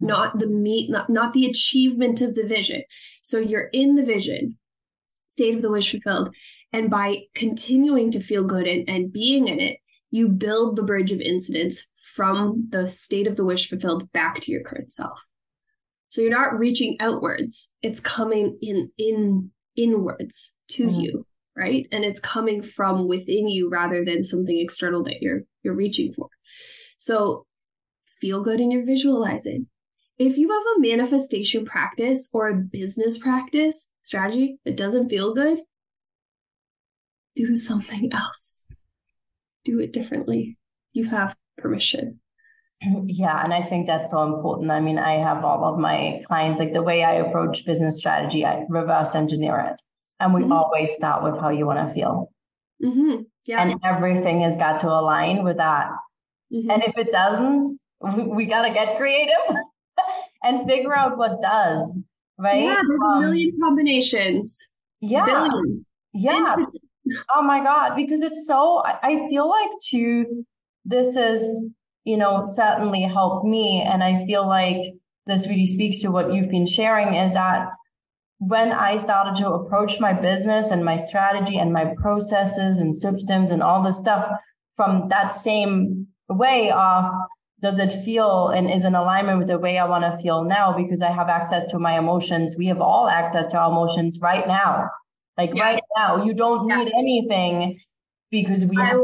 not 0.00 0.38
the 0.38 0.46
meat 0.46 0.90
not, 0.90 1.10
not 1.10 1.32
the 1.32 1.46
achievement 1.46 2.20
of 2.20 2.34
the 2.34 2.46
vision. 2.46 2.82
So 3.22 3.38
you're 3.38 3.68
in 3.72 3.96
the 3.96 4.04
vision 4.04 4.58
state 5.28 5.54
of 5.54 5.62
the 5.62 5.70
wish 5.70 5.92
fulfilled 5.92 6.34
and 6.72 6.90
by 6.90 7.24
continuing 7.34 8.10
to 8.10 8.20
feel 8.20 8.42
good 8.42 8.66
and, 8.66 8.88
and 8.88 9.12
being 9.12 9.46
in 9.46 9.60
it 9.60 9.76
you 10.10 10.28
build 10.28 10.74
the 10.74 10.82
bridge 10.82 11.12
of 11.12 11.20
incidents 11.20 11.88
from 12.14 12.66
the 12.70 12.88
state 12.88 13.28
of 13.28 13.36
the 13.36 13.44
wish 13.44 13.68
fulfilled 13.68 14.10
back 14.10 14.40
to 14.40 14.50
your 14.50 14.64
current 14.64 14.90
self. 14.90 15.24
So 16.08 16.22
you're 16.22 16.30
not 16.30 16.58
reaching 16.58 16.96
outwards 16.98 17.72
it's 17.82 18.00
coming 18.00 18.58
in 18.62 18.90
in 18.96 19.50
inwards 19.76 20.54
to 20.70 20.86
mm-hmm. 20.86 21.00
you 21.00 21.26
right? 21.56 21.86
And 21.92 22.04
it's 22.04 22.20
coming 22.20 22.62
from 22.62 23.08
within 23.08 23.48
you 23.48 23.68
rather 23.70 24.04
than 24.04 24.22
something 24.22 24.58
external 24.58 25.02
that 25.04 25.20
you're 25.20 25.40
you're 25.62 25.74
reaching 25.74 26.12
for. 26.12 26.28
So 26.98 27.46
feel 28.20 28.42
good 28.42 28.60
in 28.60 28.70
your 28.70 28.84
visualizing. 28.84 29.66
If 30.18 30.36
you 30.36 30.50
have 30.50 30.62
a 30.76 30.80
manifestation 30.80 31.64
practice 31.64 32.28
or 32.32 32.48
a 32.48 32.54
business 32.54 33.18
practice 33.18 33.90
strategy 34.02 34.58
that 34.64 34.76
doesn't 34.76 35.08
feel 35.08 35.34
good 35.34 35.60
do 37.36 37.56
something 37.56 38.10
else. 38.12 38.64
Do 39.64 39.80
it 39.80 39.92
differently. 39.92 40.58
You 40.92 41.08
have 41.08 41.36
permission. 41.58 42.20
Yeah, 43.06 43.44
and 43.44 43.52
I 43.52 43.60
think 43.60 43.86
that's 43.86 44.10
so 44.10 44.22
important. 44.34 44.70
I 44.70 44.80
mean, 44.80 44.98
I 44.98 45.12
have 45.12 45.44
all 45.44 45.64
of 45.64 45.78
my 45.78 46.20
clients, 46.26 46.58
like 46.58 46.72
the 46.72 46.82
way 46.82 47.04
I 47.04 47.14
approach 47.14 47.66
business 47.66 47.98
strategy, 47.98 48.44
I 48.44 48.64
reverse 48.70 49.14
engineer 49.14 49.60
it. 49.72 49.82
And 50.20 50.34
we 50.34 50.42
mm-hmm. 50.42 50.52
always 50.52 50.92
start 50.92 51.24
with 51.24 51.40
how 51.40 51.48
you 51.48 51.66
want 51.66 51.86
to 51.86 51.92
feel. 51.92 52.30
Mm-hmm. 52.84 53.22
Yeah. 53.46 53.62
And 53.62 53.80
everything 53.84 54.42
has 54.42 54.56
got 54.56 54.80
to 54.80 54.88
align 54.88 55.44
with 55.44 55.56
that. 55.56 55.88
Mm-hmm. 56.52 56.70
And 56.70 56.84
if 56.84 56.96
it 56.96 57.10
doesn't, 57.10 57.66
we, 58.00 58.22
we 58.24 58.46
got 58.46 58.66
to 58.66 58.72
get 58.72 58.96
creative 58.96 59.56
and 60.42 60.68
figure 60.68 60.94
out 60.96 61.18
what 61.18 61.40
does, 61.40 62.00
right? 62.38 62.62
Yeah, 62.62 62.82
there's 62.86 63.00
um, 63.04 63.18
a 63.18 63.20
million 63.20 63.58
combinations. 63.62 64.56
Yeah. 65.00 65.26
Billions. 65.26 65.84
Yeah. 66.14 66.56
Oh 67.34 67.42
my 67.42 67.60
God. 67.60 67.96
Because 67.96 68.22
it's 68.22 68.46
so, 68.46 68.84
I 68.84 69.26
feel 69.28 69.48
like 69.48 69.70
too, 69.82 70.44
this 70.84 71.16
has, 71.16 71.42
you 72.04 72.16
know, 72.16 72.42
certainly 72.44 73.02
helped 73.02 73.44
me. 73.44 73.82
And 73.82 74.04
I 74.04 74.24
feel 74.26 74.46
like 74.46 74.94
this 75.26 75.48
really 75.48 75.66
speaks 75.66 75.98
to 76.00 76.10
what 76.10 76.32
you've 76.32 76.50
been 76.50 76.66
sharing 76.66 77.14
is 77.14 77.34
that 77.34 77.68
when 78.40 78.72
I 78.72 78.96
started 78.96 79.36
to 79.36 79.50
approach 79.50 80.00
my 80.00 80.14
business 80.14 80.70
and 80.70 80.82
my 80.82 80.96
strategy 80.96 81.58
and 81.58 81.74
my 81.74 81.94
processes 81.98 82.80
and 82.80 82.96
systems 82.96 83.50
and 83.50 83.62
all 83.62 83.82
this 83.82 84.00
stuff 84.00 84.26
from 84.76 85.08
that 85.08 85.34
same 85.34 86.06
way 86.30 86.70
of 86.70 87.04
does 87.60 87.78
it 87.78 87.92
feel 87.92 88.48
and 88.48 88.70
is 88.70 88.86
in 88.86 88.94
alignment 88.94 89.38
with 89.38 89.48
the 89.48 89.58
way 89.58 89.76
I 89.76 89.86
want 89.86 90.10
to 90.10 90.16
feel 90.22 90.44
now 90.44 90.74
because 90.74 91.02
I 91.02 91.10
have 91.10 91.28
access 91.28 91.66
to 91.66 91.78
my 91.78 91.98
emotions. 91.98 92.56
We 92.58 92.68
have 92.68 92.80
all 92.80 93.10
access 93.10 93.46
to 93.48 93.58
our 93.58 93.70
emotions 93.70 94.18
right 94.22 94.48
now. 94.48 94.88
Like 95.36 95.52
yeah. 95.54 95.62
right 95.62 95.82
now, 95.98 96.24
you 96.24 96.32
don't 96.32 96.66
yeah. 96.66 96.76
need 96.76 96.92
anything 96.96 97.78
because 98.30 98.64
we 98.64 98.76
have, 98.76 99.00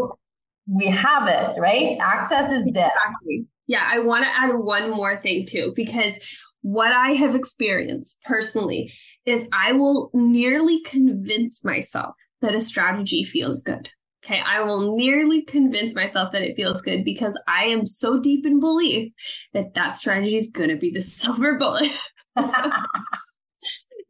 we 0.66 0.86
have 0.86 1.28
it, 1.28 1.60
right? 1.60 1.98
Access 2.00 2.50
is 2.52 2.64
there. 2.72 2.90
Exactly. 3.04 3.46
Yeah, 3.66 3.86
I 3.86 3.98
want 3.98 4.24
to 4.24 4.30
add 4.30 4.54
one 4.54 4.90
more 4.90 5.20
thing 5.20 5.44
too 5.44 5.74
because 5.76 6.18
what 6.62 6.92
I 6.92 7.10
have 7.10 7.34
experienced 7.34 8.22
personally 8.22 8.92
is 9.26 9.46
I 9.52 9.72
will 9.72 10.10
nearly 10.14 10.80
convince 10.82 11.64
myself 11.64 12.14
that 12.40 12.54
a 12.54 12.60
strategy 12.60 13.24
feels 13.24 13.62
good. 13.62 13.90
Okay, 14.24 14.40
I 14.40 14.60
will 14.60 14.96
nearly 14.96 15.42
convince 15.42 15.94
myself 15.94 16.32
that 16.32 16.42
it 16.42 16.56
feels 16.56 16.82
good 16.82 17.04
because 17.04 17.40
I 17.46 17.66
am 17.66 17.86
so 17.86 18.18
deep 18.18 18.44
in 18.44 18.58
belief 18.58 19.12
that 19.52 19.74
that 19.74 19.92
strategy 19.92 20.36
is 20.36 20.50
going 20.50 20.70
to 20.70 20.76
be 20.76 20.90
the 20.90 21.02
silver 21.02 21.58
bullet. 21.58 21.92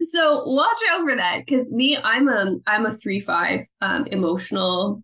so 0.01 0.45
watch 0.45 0.79
out 0.91 1.03
for 1.03 1.17
that 1.17 1.43
because 1.45 1.71
me, 1.73 1.99
I'm 2.03 2.29
a 2.29 2.57
I'm 2.67 2.87
a 2.87 2.95
three 2.95 3.21
five 3.21 3.61
um, 3.81 4.07
emotional 4.07 5.03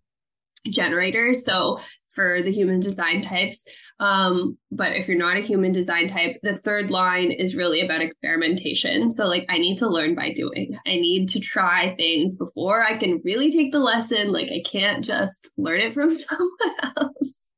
generator. 0.67 1.35
So 1.35 1.81
for 2.13 2.43
the 2.43 2.53
human 2.53 2.81
design 2.81 3.23
types, 3.23 3.67
um, 4.03 4.59
but 4.73 4.97
if 4.97 5.07
you're 5.07 5.17
not 5.17 5.37
a 5.37 5.41
human 5.47 5.71
design 5.71 6.09
type, 6.09 6.37
the 6.43 6.57
third 6.57 6.91
line 6.91 7.31
is 7.31 7.55
really 7.55 7.81
about 7.81 8.03
experimentation. 8.03 9.13
So, 9.13 9.29
like, 9.29 9.47
I 9.49 9.59
need 9.59 9.79
to 9.79 9.89
learn 9.89 10.17
by 10.17 10.33
doing. 10.33 10.77
I 10.85 10.97
need 10.97 11.29
to 11.31 11.41
try 11.41 11.95
things 11.95 12.37
before 12.37 12.83
I 12.83 12.97
can 12.97 13.21
really 13.25 13.53
take 13.53 13.71
the 13.71 13.79
lesson. 13.79 14.33
Like, 14.33 14.49
I 14.49 14.61
can't 14.69 15.05
just 15.05 15.53
learn 15.57 15.81
it 15.81 15.95
from 15.95 16.11
someone 16.13 16.75
else. 16.83 17.51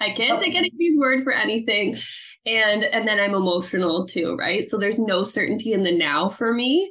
I 0.00 0.12
can't 0.12 0.40
take 0.40 0.54
anybody's 0.54 0.98
word 0.98 1.24
for 1.24 1.32
anything. 1.32 1.98
And 2.46 2.82
and 2.84 3.06
then 3.06 3.20
I'm 3.20 3.34
emotional 3.34 4.06
too, 4.06 4.34
right? 4.34 4.66
So 4.66 4.78
there's 4.78 4.98
no 4.98 5.24
certainty 5.24 5.74
in 5.74 5.82
the 5.82 5.96
now 5.96 6.30
for 6.30 6.54
me. 6.54 6.90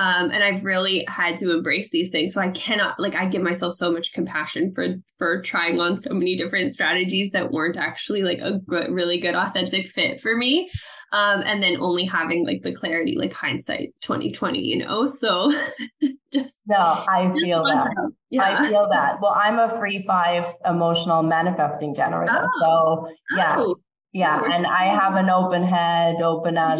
Um, 0.00 0.30
and 0.32 0.42
I've 0.42 0.64
really 0.64 1.04
had 1.08 1.36
to 1.36 1.52
embrace 1.52 1.90
these 1.90 2.10
things. 2.10 2.34
So 2.34 2.40
I 2.40 2.48
cannot 2.48 2.98
like 2.98 3.14
I 3.14 3.26
give 3.26 3.42
myself 3.42 3.74
so 3.74 3.92
much 3.92 4.12
compassion 4.12 4.72
for 4.74 4.96
for 5.18 5.40
trying 5.42 5.78
on 5.78 5.96
so 5.96 6.12
many 6.12 6.36
different 6.36 6.72
strategies 6.72 7.30
that 7.30 7.52
weren't 7.52 7.76
actually 7.76 8.22
like 8.22 8.40
a 8.40 8.58
good, 8.58 8.90
really 8.90 9.20
good 9.20 9.36
authentic 9.36 9.86
fit 9.86 10.20
for 10.20 10.36
me. 10.36 10.68
Um, 11.12 11.42
and 11.42 11.62
then 11.62 11.76
only 11.80 12.06
having 12.06 12.44
like 12.44 12.62
the 12.62 12.74
clarity, 12.74 13.16
like 13.16 13.32
hindsight 13.32 13.94
2020, 14.00 14.58
you 14.58 14.78
know. 14.78 15.06
So 15.06 15.52
just 16.32 16.58
no, 16.66 16.76
I 16.76 17.32
feel 17.40 17.62
that. 17.62 18.10
Yeah. 18.30 18.42
I 18.42 18.68
feel 18.68 18.88
that. 18.90 19.20
Well, 19.22 19.34
I'm 19.36 19.60
a 19.60 19.68
free 19.78 20.02
five 20.04 20.44
emotional 20.64 21.22
manifesting 21.22 21.94
generator. 21.94 22.48
Oh. 22.62 23.06
So 23.06 23.36
yeah. 23.36 23.56
Oh. 23.58 23.76
Yeah, 24.16 24.40
and 24.48 24.64
I 24.64 24.84
have 24.84 25.16
an 25.16 25.28
open 25.28 25.64
head, 25.64 26.22
open 26.22 26.56
as 26.56 26.78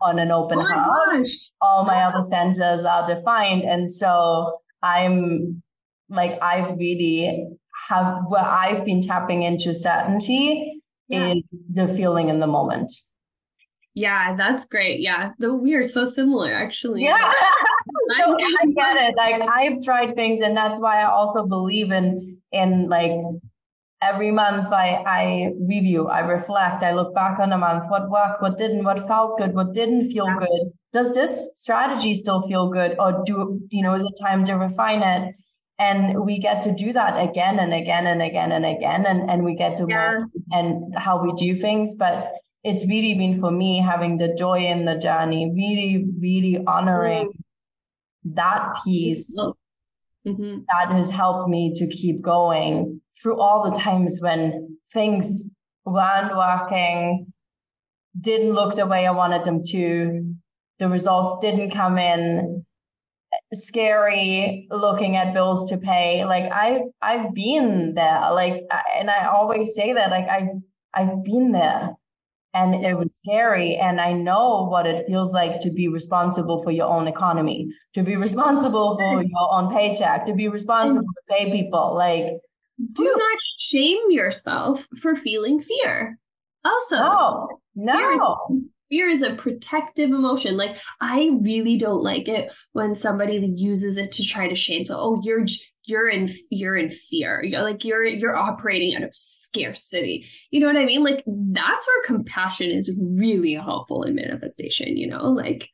on 0.00 0.18
an 0.18 0.30
open 0.30 0.58
oh 0.58 0.64
house. 0.64 1.30
All 1.62 1.84
my 1.84 2.02
other 2.02 2.22
centers 2.22 2.84
are 2.84 3.06
defined, 3.06 3.62
and 3.62 3.90
so 3.90 4.60
I'm 4.82 5.62
like 6.08 6.38
I 6.42 6.70
really 6.78 7.48
have 7.88 8.24
where 8.28 8.44
I've 8.44 8.84
been 8.84 9.00
tapping 9.00 9.42
into 9.42 9.74
certainty 9.74 10.82
yeah. 11.08 11.34
is 11.34 11.64
the 11.70 11.88
feeling 11.88 12.28
in 12.28 12.40
the 12.40 12.46
moment. 12.46 12.90
Yeah, 13.94 14.34
that's 14.36 14.66
great. 14.66 15.00
Yeah, 15.00 15.32
the 15.38 15.54
we 15.54 15.74
are 15.74 15.84
so 15.84 16.06
similar, 16.06 16.50
actually. 16.50 17.02
Yeah, 17.02 17.18
so 18.18 18.36
I 18.38 18.66
get 18.74 18.96
it. 18.96 19.14
Like 19.16 19.42
I've 19.42 19.82
tried 19.82 20.14
things, 20.14 20.40
and 20.40 20.56
that's 20.56 20.80
why 20.80 21.02
I 21.02 21.10
also 21.10 21.46
believe 21.46 21.92
in 21.92 22.40
in 22.52 22.88
like 22.88 23.12
every 24.02 24.30
month 24.30 24.72
I, 24.72 25.02
I 25.06 25.50
review, 25.60 26.08
I 26.08 26.20
reflect, 26.20 26.82
I 26.82 26.92
look 26.92 27.14
back 27.14 27.38
on 27.38 27.52
a 27.52 27.58
month, 27.58 27.84
what 27.88 28.10
worked, 28.10 28.42
what 28.42 28.58
didn't, 28.58 28.84
what 28.84 29.06
felt 29.06 29.38
good, 29.38 29.54
what 29.54 29.72
didn't 29.72 30.10
feel 30.10 30.26
good. 30.38 30.72
Does 30.92 31.14
this 31.14 31.50
strategy 31.54 32.12
still 32.14 32.46
feel 32.48 32.68
good? 32.70 32.96
Or 32.98 33.22
do, 33.24 33.60
you 33.70 33.82
know, 33.82 33.94
is 33.94 34.04
it 34.04 34.12
time 34.20 34.44
to 34.44 34.54
refine 34.54 35.02
it? 35.02 35.34
And 35.78 36.24
we 36.24 36.38
get 36.38 36.60
to 36.62 36.74
do 36.74 36.92
that 36.92 37.14
again 37.28 37.58
and 37.58 37.72
again 37.72 38.06
and 38.06 38.20
again 38.20 38.52
and 38.52 38.66
again. 38.66 39.06
And, 39.06 39.30
and 39.30 39.44
we 39.44 39.54
get 39.54 39.76
to 39.76 39.86
yeah. 39.88 40.20
and 40.50 40.94
how 40.96 41.22
we 41.22 41.32
do 41.32 41.56
things. 41.56 41.94
But 41.94 42.30
it's 42.62 42.86
really 42.86 43.14
been 43.14 43.40
for 43.40 43.50
me 43.50 43.78
having 43.78 44.18
the 44.18 44.34
joy 44.34 44.58
in 44.58 44.84
the 44.84 44.96
journey, 44.96 45.50
really, 45.54 46.04
really 46.20 46.62
honoring 46.66 47.28
mm. 47.28 48.34
that 48.34 48.76
piece 48.84 49.36
mm-hmm. 50.26 50.60
that 50.68 50.92
has 50.92 51.10
helped 51.10 51.48
me 51.48 51.72
to 51.74 51.86
keep 51.88 52.22
going 52.22 53.00
through 53.22 53.40
all 53.40 53.68
the 53.68 53.76
times 53.78 54.18
when 54.20 54.78
things 54.92 55.52
weren't 55.84 56.36
working, 56.36 57.32
didn't 58.18 58.52
look 58.52 58.74
the 58.74 58.86
way 58.86 59.06
I 59.06 59.10
wanted 59.10 59.44
them 59.44 59.60
to, 59.70 60.34
the 60.78 60.88
results 60.88 61.38
didn't 61.40 61.70
come 61.70 61.98
in, 61.98 62.64
scary 63.52 64.66
looking 64.70 65.16
at 65.16 65.34
bills 65.34 65.70
to 65.70 65.78
pay. 65.78 66.24
Like 66.24 66.50
I've 66.52 66.82
I've 67.00 67.34
been 67.34 67.94
there. 67.94 68.32
Like 68.32 68.62
and 68.96 69.10
I 69.10 69.26
always 69.26 69.74
say 69.74 69.92
that 69.92 70.10
like 70.10 70.28
I've 70.28 70.48
I've 70.94 71.24
been 71.24 71.52
there 71.52 71.90
and 72.54 72.84
it 72.84 72.96
was 72.96 73.14
scary 73.14 73.76
and 73.76 74.00
i 74.00 74.12
know 74.12 74.66
what 74.68 74.86
it 74.86 75.06
feels 75.06 75.32
like 75.32 75.58
to 75.58 75.70
be 75.70 75.88
responsible 75.88 76.62
for 76.62 76.70
your 76.70 76.88
own 76.88 77.08
economy 77.08 77.68
to 77.94 78.02
be 78.02 78.16
responsible 78.16 78.96
for 78.98 79.22
your 79.22 79.54
own 79.54 79.72
paycheck 79.72 80.26
to 80.26 80.34
be 80.34 80.48
responsible 80.48 81.06
to 81.06 81.34
pay 81.34 81.50
people 81.50 81.94
like 81.94 82.26
do 82.92 83.04
not 83.04 83.38
shame 83.58 84.10
yourself 84.10 84.86
for 85.00 85.14
feeling 85.14 85.60
fear. 85.60 86.18
Also 86.64 86.96
no 86.96 87.48
no. 87.74 87.96
fear 87.96 88.12
is, 88.12 88.62
fear 88.90 89.08
is 89.08 89.22
a 89.22 89.36
protective 89.36 90.10
emotion. 90.10 90.56
Like 90.56 90.76
i 91.00 91.36
really 91.40 91.76
don't 91.76 92.02
like 92.02 92.28
it 92.28 92.52
when 92.72 92.94
somebody 92.94 93.52
uses 93.56 93.96
it 93.96 94.12
to 94.12 94.24
try 94.24 94.48
to 94.48 94.54
shame. 94.54 94.86
So 94.86 94.96
oh 94.98 95.20
you're 95.22 95.44
you're 95.84 96.08
in 96.08 96.28
you're 96.50 96.76
in 96.76 96.88
fear 96.88 97.42
you're 97.44 97.62
like 97.62 97.84
you're 97.84 98.04
you're 98.04 98.36
operating 98.36 98.94
out 98.94 99.02
of 99.02 99.14
scarcity 99.14 100.26
you 100.50 100.60
know 100.60 100.66
what 100.66 100.76
i 100.76 100.84
mean 100.84 101.02
like 101.02 101.24
that's 101.26 101.86
where 101.86 102.04
compassion 102.04 102.70
is 102.70 102.96
really 103.00 103.54
helpful 103.54 104.02
in 104.02 104.14
manifestation 104.14 104.96
you 104.96 105.06
know 105.06 105.24
like 105.24 105.68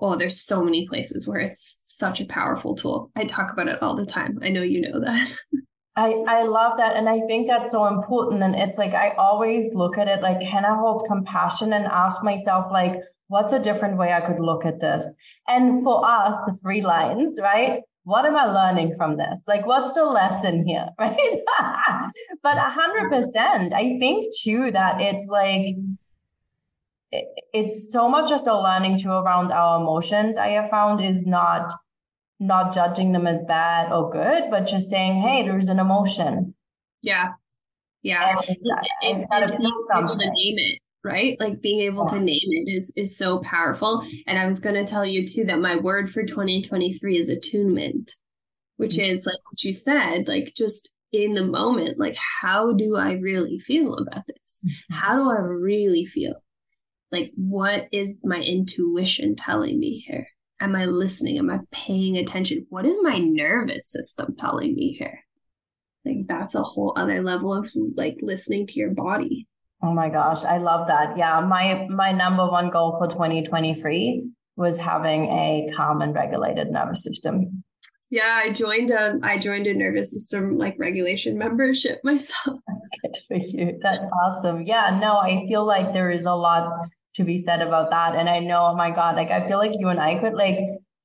oh 0.00 0.16
there's 0.16 0.40
so 0.40 0.64
many 0.64 0.86
places 0.88 1.28
where 1.28 1.40
it's 1.40 1.80
such 1.84 2.20
a 2.20 2.26
powerful 2.26 2.74
tool 2.74 3.10
i 3.16 3.24
talk 3.24 3.52
about 3.52 3.68
it 3.68 3.82
all 3.82 3.96
the 3.96 4.06
time 4.06 4.38
i 4.42 4.48
know 4.48 4.62
you 4.62 4.80
know 4.80 5.00
that 5.00 5.34
I, 5.94 6.24
I 6.26 6.42
love 6.44 6.78
that. 6.78 6.96
And 6.96 7.06
I 7.06 7.20
think 7.26 7.46
that's 7.46 7.70
so 7.70 7.86
important. 7.86 8.42
And 8.42 8.54
it's 8.54 8.78
like, 8.78 8.94
I 8.94 9.10
always 9.18 9.74
look 9.74 9.98
at 9.98 10.08
it 10.08 10.22
like, 10.22 10.40
can 10.40 10.64
I 10.64 10.74
hold 10.74 11.04
compassion 11.06 11.74
and 11.74 11.84
ask 11.84 12.24
myself, 12.24 12.72
like, 12.72 12.94
what's 13.28 13.52
a 13.52 13.62
different 13.62 13.98
way 13.98 14.12
I 14.12 14.22
could 14.22 14.40
look 14.40 14.64
at 14.64 14.80
this? 14.80 15.16
And 15.48 15.84
for 15.84 16.02
us, 16.02 16.34
the 16.46 16.56
free 16.62 16.80
lines, 16.80 17.38
right? 17.42 17.80
What 18.04 18.24
am 18.24 18.36
I 18.36 18.46
learning 18.46 18.94
from 18.96 19.16
this? 19.16 19.42
Like, 19.46 19.66
what's 19.66 19.92
the 19.92 20.04
lesson 20.04 20.66
here? 20.66 20.88
Right. 20.98 21.40
but 22.42 22.56
a 22.56 22.70
hundred 22.70 23.10
percent, 23.10 23.72
I 23.74 23.98
think 23.98 24.26
too 24.42 24.70
that 24.72 25.00
it's 25.00 25.28
like, 25.30 25.76
it's 27.52 27.92
so 27.92 28.08
much 28.08 28.32
of 28.32 28.44
the 28.44 28.54
learning 28.54 28.98
too 28.98 29.10
around 29.12 29.52
our 29.52 29.80
emotions. 29.80 30.36
I 30.36 30.48
have 30.50 30.70
found 30.70 31.04
is 31.04 31.24
not, 31.26 31.70
not 32.40 32.74
judging 32.74 33.12
them 33.12 33.26
as 33.26 33.42
bad 33.46 33.92
or 33.92 34.10
good, 34.10 34.44
but 34.50 34.66
just 34.66 34.88
saying, 34.88 35.20
Hey, 35.20 35.42
there's 35.42 35.68
an 35.68 35.78
emotion. 35.78 36.54
Yeah. 37.02 37.34
Yeah. 38.02 38.36
And, 38.48 38.56
and, 39.02 39.26
and, 39.30 39.44
and 39.44 39.56
feel 39.56 39.74
something. 39.88 40.18
to 40.18 40.24
name 40.24 40.58
it 40.58 40.78
right? 41.04 41.36
Like 41.40 41.60
being 41.60 41.80
able 41.80 42.08
to 42.08 42.20
name 42.20 42.38
it 42.42 42.70
is 42.70 42.92
is 42.96 43.16
so 43.16 43.40
powerful. 43.40 44.04
And 44.26 44.38
i 44.38 44.46
was 44.46 44.60
going 44.60 44.74
to 44.74 44.84
tell 44.84 45.04
you 45.04 45.26
too 45.26 45.44
that 45.44 45.60
my 45.60 45.76
word 45.76 46.10
for 46.10 46.24
2023 46.24 47.18
is 47.18 47.28
attunement 47.28 48.12
which 48.76 48.96
mm-hmm. 48.96 49.12
is 49.12 49.26
like 49.26 49.38
what 49.50 49.62
you 49.62 49.72
said 49.72 50.26
like 50.26 50.52
just 50.56 50.90
in 51.12 51.34
the 51.34 51.44
moment 51.44 51.98
like 51.98 52.16
how 52.40 52.72
do 52.72 52.96
i 52.96 53.12
really 53.12 53.58
feel 53.58 53.94
about 53.94 54.24
this? 54.26 54.62
Mm-hmm. 54.64 54.94
how 54.94 55.16
do 55.16 55.30
i 55.30 55.38
really 55.38 56.04
feel? 56.04 56.34
Like 57.10 57.30
what 57.36 57.88
is 57.92 58.16
my 58.24 58.40
intuition 58.40 59.36
telling 59.36 59.78
me 59.78 59.98
here? 59.98 60.26
Am 60.60 60.74
i 60.74 60.86
listening? 60.86 61.38
Am 61.38 61.50
i 61.50 61.58
paying 61.70 62.16
attention? 62.16 62.66
What 62.70 62.86
is 62.86 62.96
my 63.02 63.18
nervous 63.18 63.90
system 63.90 64.34
telling 64.38 64.74
me 64.74 64.92
here? 64.98 65.20
Like 66.04 66.26
that's 66.26 66.54
a 66.54 66.62
whole 66.62 66.94
other 66.96 67.22
level 67.22 67.52
of 67.54 67.70
like 67.96 68.16
listening 68.22 68.66
to 68.68 68.80
your 68.80 68.90
body 68.90 69.46
Oh 69.82 69.92
my 69.92 70.08
gosh, 70.08 70.44
I 70.44 70.58
love 70.58 70.86
that. 70.86 71.16
Yeah, 71.16 71.40
my 71.40 71.86
my 71.90 72.12
number 72.12 72.48
one 72.48 72.70
goal 72.70 72.96
for 72.98 73.08
2023 73.08 74.30
was 74.56 74.76
having 74.76 75.24
a 75.24 75.66
calm 75.74 76.02
and 76.02 76.14
regulated 76.14 76.70
nervous 76.70 77.02
system. 77.02 77.64
Yeah, 78.10 78.40
I 78.42 78.50
joined 78.50 78.90
a 78.90 79.18
I 79.22 79.38
joined 79.38 79.66
a 79.66 79.74
nervous 79.74 80.12
system 80.12 80.58
like 80.58 80.76
regulation 80.78 81.38
membership 81.38 82.00
myself. 82.04 82.60
Good 83.02 83.16
for 83.26 83.36
you. 83.38 83.78
That's 83.82 84.06
awesome. 84.22 84.62
Yeah, 84.62 84.98
no, 85.00 85.16
I 85.16 85.46
feel 85.48 85.64
like 85.64 85.92
there 85.92 86.10
is 86.10 86.26
a 86.26 86.34
lot 86.34 86.70
to 87.14 87.24
be 87.24 87.38
said 87.38 87.60
about 87.62 87.90
that. 87.90 88.14
And 88.14 88.28
I 88.28 88.38
know, 88.38 88.66
oh 88.66 88.76
my 88.76 88.90
God, 88.90 89.16
like 89.16 89.30
I 89.30 89.48
feel 89.48 89.58
like 89.58 89.72
you 89.74 89.88
and 89.88 89.98
I 89.98 90.18
could 90.18 90.34
like 90.34 90.58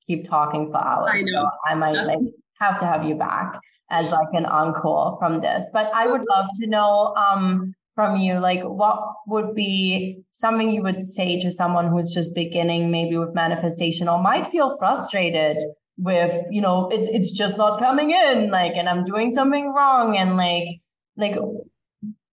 keep 0.05 0.27
talking 0.27 0.69
for 0.71 0.77
hours. 0.77 1.11
I 1.13 1.21
know. 1.21 1.43
So 1.43 1.49
I 1.65 1.75
might 1.75 1.95
yeah. 1.95 2.03
like 2.03 2.19
have 2.59 2.79
to 2.79 2.85
have 2.85 3.05
you 3.05 3.15
back 3.15 3.59
as 3.89 4.11
like 4.11 4.27
an 4.33 4.45
encore 4.45 5.17
from 5.19 5.41
this. 5.41 5.69
But 5.73 5.89
I 5.95 6.07
would 6.07 6.25
love 6.29 6.47
to 6.59 6.67
know 6.67 7.15
um 7.15 7.73
from 7.97 8.17
you, 8.17 8.38
like 8.38 8.62
what 8.62 8.99
would 9.25 9.55
be 9.55 10.21
something 10.29 10.69
you 10.69 10.83
would 10.83 10.99
say 10.99 11.39
to 11.39 11.49
someone 11.49 11.88
who's 11.88 12.12
just 12.12 12.36
beginning 12.36 12.91
maybe 12.91 13.17
with 13.17 13.33
manifestation 13.33 14.07
or 14.07 14.21
might 14.21 14.45
feel 14.45 14.77
frustrated 14.77 15.57
with, 15.97 16.31
you 16.51 16.62
know, 16.62 16.89
it's 16.89 17.07
it's 17.07 17.31
just 17.31 17.57
not 17.57 17.79
coming 17.79 18.12
in, 18.12 18.51
like, 18.51 18.73
and 18.75 18.88
I'm 18.88 19.03
doing 19.03 19.31
something 19.31 19.73
wrong. 19.73 20.15
And 20.15 20.38
like, 20.38 20.67
like 21.15 21.38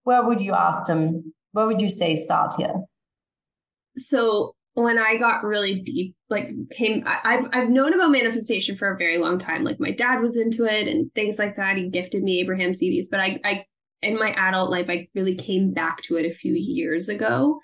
where 0.03 0.23
would 0.23 0.39
you 0.39 0.53
ask 0.53 0.85
them? 0.85 1.33
Where 1.53 1.65
would 1.65 1.81
you 1.81 1.89
say 1.89 2.15
start 2.15 2.53
here? 2.59 2.75
So 3.95 4.53
when 4.75 4.99
I 4.99 5.17
got 5.17 5.43
really 5.43 5.81
deep, 5.81 6.13
like 6.29 6.51
came, 6.69 7.01
I, 7.07 7.37
have 7.37 7.49
I've 7.53 7.69
known 7.71 7.91
about 7.95 8.11
manifestation 8.11 8.77
for 8.77 8.91
a 8.91 8.97
very 8.97 9.17
long 9.17 9.39
time. 9.39 9.63
Like 9.63 9.79
my 9.79 9.89
dad 9.89 10.21
was 10.21 10.37
into 10.37 10.65
it 10.65 10.87
and 10.87 11.11
things 11.15 11.39
like 11.39 11.55
that. 11.55 11.77
He 11.77 11.89
gifted 11.89 12.21
me 12.21 12.39
Abraham 12.39 12.73
CDs, 12.73 13.05
but 13.09 13.19
I, 13.19 13.39
I 13.43 13.65
in 14.05 14.19
my 14.19 14.31
adult 14.31 14.69
life, 14.69 14.89
I 14.89 15.07
really 15.15 15.35
came 15.35 15.73
back 15.73 16.01
to 16.03 16.17
it 16.17 16.25
a 16.25 16.33
few 16.33 16.53
years 16.53 17.09
ago, 17.09 17.59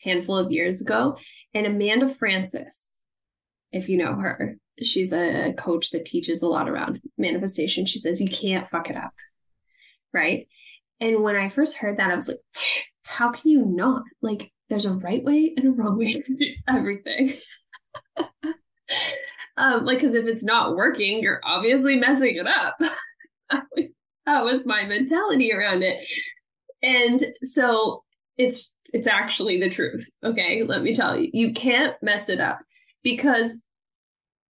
handful 0.00 0.36
of 0.36 0.52
years 0.52 0.80
ago. 0.80 1.16
And 1.54 1.66
Amanda 1.66 2.06
Frances, 2.06 3.02
if 3.72 3.88
you 3.88 3.96
know 3.96 4.14
her, 4.14 4.56
she's 4.82 5.12
a 5.12 5.54
coach 5.56 5.90
that 5.90 6.04
teaches 6.04 6.42
a 6.42 6.48
lot 6.48 6.68
around 6.68 7.00
manifestation. 7.16 7.86
She 7.86 7.98
says 7.98 8.20
you 8.20 8.28
can't 8.28 8.66
fuck 8.66 8.90
it 8.90 8.96
up, 8.96 9.12
right? 10.12 10.48
And 11.00 11.22
when 11.22 11.36
I 11.36 11.48
first 11.48 11.78
heard 11.78 11.98
that, 11.98 12.10
I 12.10 12.14
was 12.14 12.28
like, 12.28 12.40
how 13.02 13.30
can 13.30 13.50
you 13.50 13.64
not? 13.64 14.02
Like 14.20 14.52
there's 14.68 14.86
a 14.86 14.96
right 14.96 15.24
way 15.24 15.54
and 15.56 15.66
a 15.66 15.70
wrong 15.70 15.98
way 15.98 16.12
to 16.12 16.36
do 16.36 16.52
everything. 16.68 17.34
um, 19.56 19.84
like, 19.84 19.98
because 19.98 20.14
if 20.14 20.26
it's 20.26 20.44
not 20.44 20.76
working, 20.76 21.22
you're 21.22 21.40
obviously 21.42 21.96
messing 21.96 22.36
it 22.36 22.46
up. 22.46 22.76
that 24.26 24.44
was 24.44 24.66
my 24.66 24.84
mentality 24.84 25.52
around 25.52 25.82
it. 25.82 26.06
And 26.82 27.24
so 27.42 28.04
it's 28.36 28.72
it's 28.92 29.06
actually 29.06 29.60
the 29.60 29.70
truth. 29.70 30.10
Okay, 30.22 30.62
let 30.62 30.82
me 30.82 30.94
tell 30.94 31.18
you. 31.18 31.30
You 31.32 31.52
can't 31.52 31.96
mess 32.02 32.28
it 32.28 32.40
up 32.40 32.58
because 33.02 33.60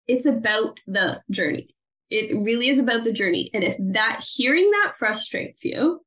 it's 0.07 0.27
about 0.27 0.79
the 0.87 1.21
journey. 1.31 1.69
It 2.11 2.37
really 2.37 2.69
is 2.69 2.79
about 2.79 3.05
the 3.05 3.12
journey. 3.12 3.51
And 3.53 3.65
if 3.65 3.77
that 3.93 4.25
hearing 4.35 4.71
that 4.71 4.97
frustrates 4.97 5.65
you, 5.65 6.01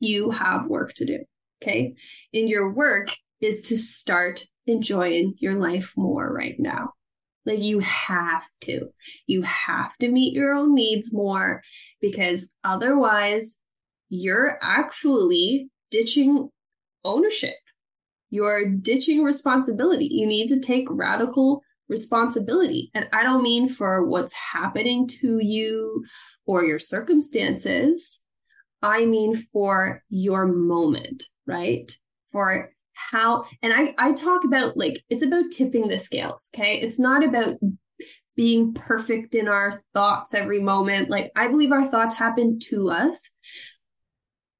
you 0.00 0.30
have 0.30 0.66
work 0.66 0.94
to 0.94 1.06
do. 1.06 1.24
Okay. 1.62 1.94
And 2.34 2.48
your 2.48 2.72
work 2.72 3.10
is 3.40 3.68
to 3.68 3.76
start 3.76 4.44
enjoying 4.66 5.34
your 5.38 5.54
life 5.54 5.94
more 5.96 6.30
right 6.32 6.56
now. 6.58 6.92
Like 7.46 7.60
you 7.60 7.80
have 7.80 8.44
to. 8.62 8.90
You 9.26 9.42
have 9.42 9.96
to 9.98 10.10
meet 10.10 10.34
your 10.34 10.52
own 10.52 10.74
needs 10.74 11.12
more 11.12 11.62
because 12.00 12.50
otherwise 12.64 13.58
you're 14.08 14.58
actually 14.60 15.70
ditching 15.90 16.50
ownership. 17.04 17.56
You're 18.30 18.68
ditching 18.68 19.24
responsibility. 19.24 20.06
You 20.06 20.26
need 20.26 20.48
to 20.48 20.60
take 20.60 20.86
radical 20.90 21.62
responsibility. 21.88 22.90
And 22.94 23.08
I 23.12 23.22
don't 23.22 23.42
mean 23.42 23.68
for 23.68 24.06
what's 24.06 24.32
happening 24.32 25.08
to 25.20 25.38
you 25.42 26.04
or 26.46 26.64
your 26.64 26.78
circumstances. 26.78 28.22
I 28.82 29.04
mean 29.04 29.34
for 29.34 30.02
your 30.08 30.46
moment, 30.46 31.24
right? 31.46 31.90
For 32.30 32.72
how, 32.94 33.44
and 33.62 33.72
I, 33.72 33.94
I 33.98 34.12
talk 34.12 34.44
about 34.44 34.76
like, 34.76 35.02
it's 35.08 35.22
about 35.22 35.50
tipping 35.50 35.88
the 35.88 35.98
scales. 35.98 36.50
Okay. 36.54 36.80
It's 36.80 36.98
not 36.98 37.24
about 37.24 37.56
being 38.36 38.72
perfect 38.72 39.34
in 39.34 39.48
our 39.48 39.82
thoughts 39.92 40.34
every 40.34 40.60
moment. 40.60 41.10
Like, 41.10 41.30
I 41.36 41.48
believe 41.48 41.72
our 41.72 41.88
thoughts 41.88 42.14
happen 42.14 42.58
to 42.70 42.90
us. 42.90 43.32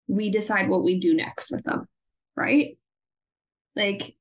We 0.07 0.31
decide 0.31 0.69
what 0.69 0.83
we 0.83 0.99
do 0.99 1.15
next 1.15 1.51
with 1.51 1.65
them, 1.65 1.87
right? 2.37 2.77
Like, 3.77 4.17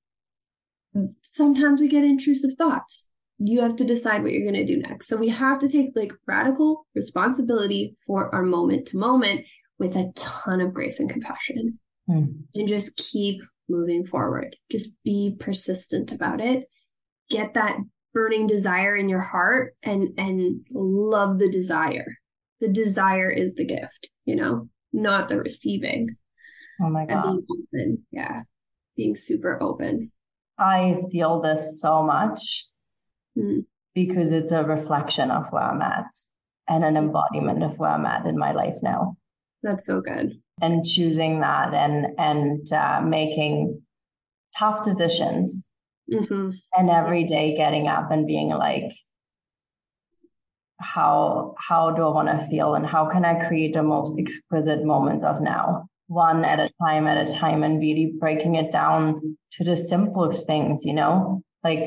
sometimes 1.22 1.82
we 1.82 1.88
get 1.88 2.04
intrusive 2.04 2.54
thoughts. 2.58 3.08
You 3.38 3.62
have 3.62 3.76
to 3.78 3.86
decide 3.86 4.22
what 4.22 4.32
you're 4.32 4.50
going 4.50 4.66
to 4.66 4.74
do 4.74 4.82
next. 4.82 5.08
So 5.08 5.18
we 5.18 5.30
have 5.30 5.60
to 5.60 5.70
take 5.70 5.92
like 5.96 6.14
radical 6.28 6.86
responsibility 6.94 7.96
for 8.06 8.34
our 8.34 8.44
moment 8.44 8.88
to 8.88 8.98
moment 8.98 9.46
with 9.78 9.96
a 9.96 10.12
ton 10.16 10.62
of 10.62 10.74
grace 10.74 11.00
and 11.00 11.10
compassion 11.10 11.80
mm. 12.10 12.34
and 12.54 12.68
just 12.68 12.98
keep 12.98 13.42
moving 13.70 14.06
forward. 14.06 14.56
Just 14.72 14.92
be 15.04 15.36
persistent 15.40 16.12
about 16.12 16.42
it. 16.42 16.66
Get 17.30 17.54
that 17.54 17.78
burning 18.14 18.48
desire 18.48 18.96
in 18.96 19.08
your 19.08 19.22
heart 19.22 19.76
and 19.84 20.10
and 20.18 20.66
love 20.72 21.40
the 21.40 21.50
desire. 21.50 22.18
The 22.60 22.68
desire 22.68 23.30
is 23.30 23.56
the 23.56 23.66
gift, 23.66 24.10
you 24.26 24.36
know, 24.36 24.68
not 24.92 25.28
the 25.28 25.38
receiving. 25.38 26.08
Oh 26.82 26.90
my 26.90 27.06
god. 27.06 27.24
being 27.24 27.46
open. 27.50 28.06
Yeah. 28.12 28.42
Being 28.96 29.16
super 29.16 29.62
open. 29.62 30.12
I 30.58 30.98
feel 31.12 31.40
this 31.40 31.82
so 31.82 32.04
much 32.04 32.66
mm. 33.38 33.66
because 33.94 34.34
it's 34.34 34.52
a 34.52 34.64
reflection 34.64 35.32
of 35.32 35.46
where 35.52 35.64
I'm 35.64 35.82
at 35.82 36.08
and 36.68 36.84
an 36.84 36.98
embodiment 36.98 37.64
of 37.64 37.80
where 37.80 37.92
I'm 37.92 38.06
at 38.06 38.26
in 38.26 38.38
my 38.38 38.52
life 38.52 38.76
now. 38.84 39.16
That's 39.64 39.86
so 39.86 40.02
good. 40.02 40.42
And 40.62 40.86
choosing 40.86 41.40
that 41.42 41.74
and 41.74 42.08
and 42.18 42.72
uh, 42.72 43.02
making 43.02 43.82
tough 44.58 44.84
decisions, 44.84 45.64
mm-hmm. 46.12 46.52
and 46.74 46.90
every 46.90 47.24
day 47.24 47.56
getting 47.56 47.88
up 47.88 48.12
and 48.12 48.28
being 48.28 48.50
like, 48.50 48.92
how 50.80 51.56
how 51.58 51.92
do 51.92 52.04
I 52.04 52.10
want 52.10 52.30
to 52.30 52.46
feel, 52.48 52.76
and 52.76 52.86
how 52.86 53.06
can 53.06 53.26
I 53.26 53.48
create 53.48 53.74
the 53.74 53.84
most 53.84 54.20
exquisite 54.20 54.84
moments 54.84 55.24
of 55.24 55.42
now, 55.42 55.88
one 56.08 56.44
at 56.44 56.60
a 56.60 56.70
time 56.82 57.08
at 57.08 57.30
a 57.30 57.34
time, 57.34 57.64
and 57.64 57.80
really 57.80 58.14
breaking 58.20 58.56
it 58.56 58.72
down 58.72 59.38
to 59.54 59.64
the 59.64 59.76
simplest 59.76 60.46
things, 60.46 60.84
you 60.86 60.94
know, 60.94 61.42
like 61.64 61.86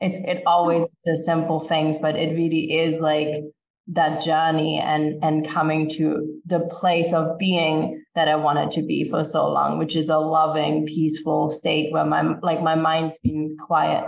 it's 0.00 0.20
it 0.20 0.42
always 0.46 0.86
the 1.04 1.16
simple 1.16 1.60
things, 1.60 1.98
but 2.00 2.16
it 2.16 2.34
really 2.34 2.78
is 2.78 3.00
like 3.00 3.44
that 3.88 4.20
journey 4.20 4.78
and 4.78 5.22
and 5.24 5.48
coming 5.48 5.88
to 5.88 6.40
the 6.44 6.60
place 6.60 7.12
of 7.14 7.38
being 7.38 8.04
that 8.14 8.28
I 8.28 8.36
wanted 8.36 8.70
to 8.72 8.82
be 8.82 9.04
for 9.04 9.24
so 9.24 9.48
long, 9.48 9.78
which 9.78 9.96
is 9.96 10.10
a 10.10 10.18
loving, 10.18 10.86
peaceful 10.86 11.48
state 11.48 11.92
where 11.92 12.04
my 12.04 12.34
like 12.42 12.62
my 12.62 12.74
mind's 12.74 13.18
been 13.22 13.56
quiet. 13.58 14.04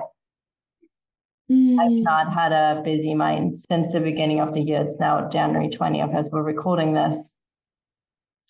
Mm. 1.51 1.79
I've 1.81 2.03
not 2.03 2.33
had 2.33 2.53
a 2.53 2.83
busy 2.85 3.15
mind 3.15 3.57
since 3.71 3.93
the 3.93 4.01
beginning 4.01 4.41
of 4.41 4.53
the 4.53 4.61
year. 4.61 4.83
It's 4.83 5.01
now 5.01 5.29
January 5.29 5.69
20th 5.69 6.15
as 6.15 6.31
we're 6.33 6.43
recording 6.43 6.95
this. 6.95 7.35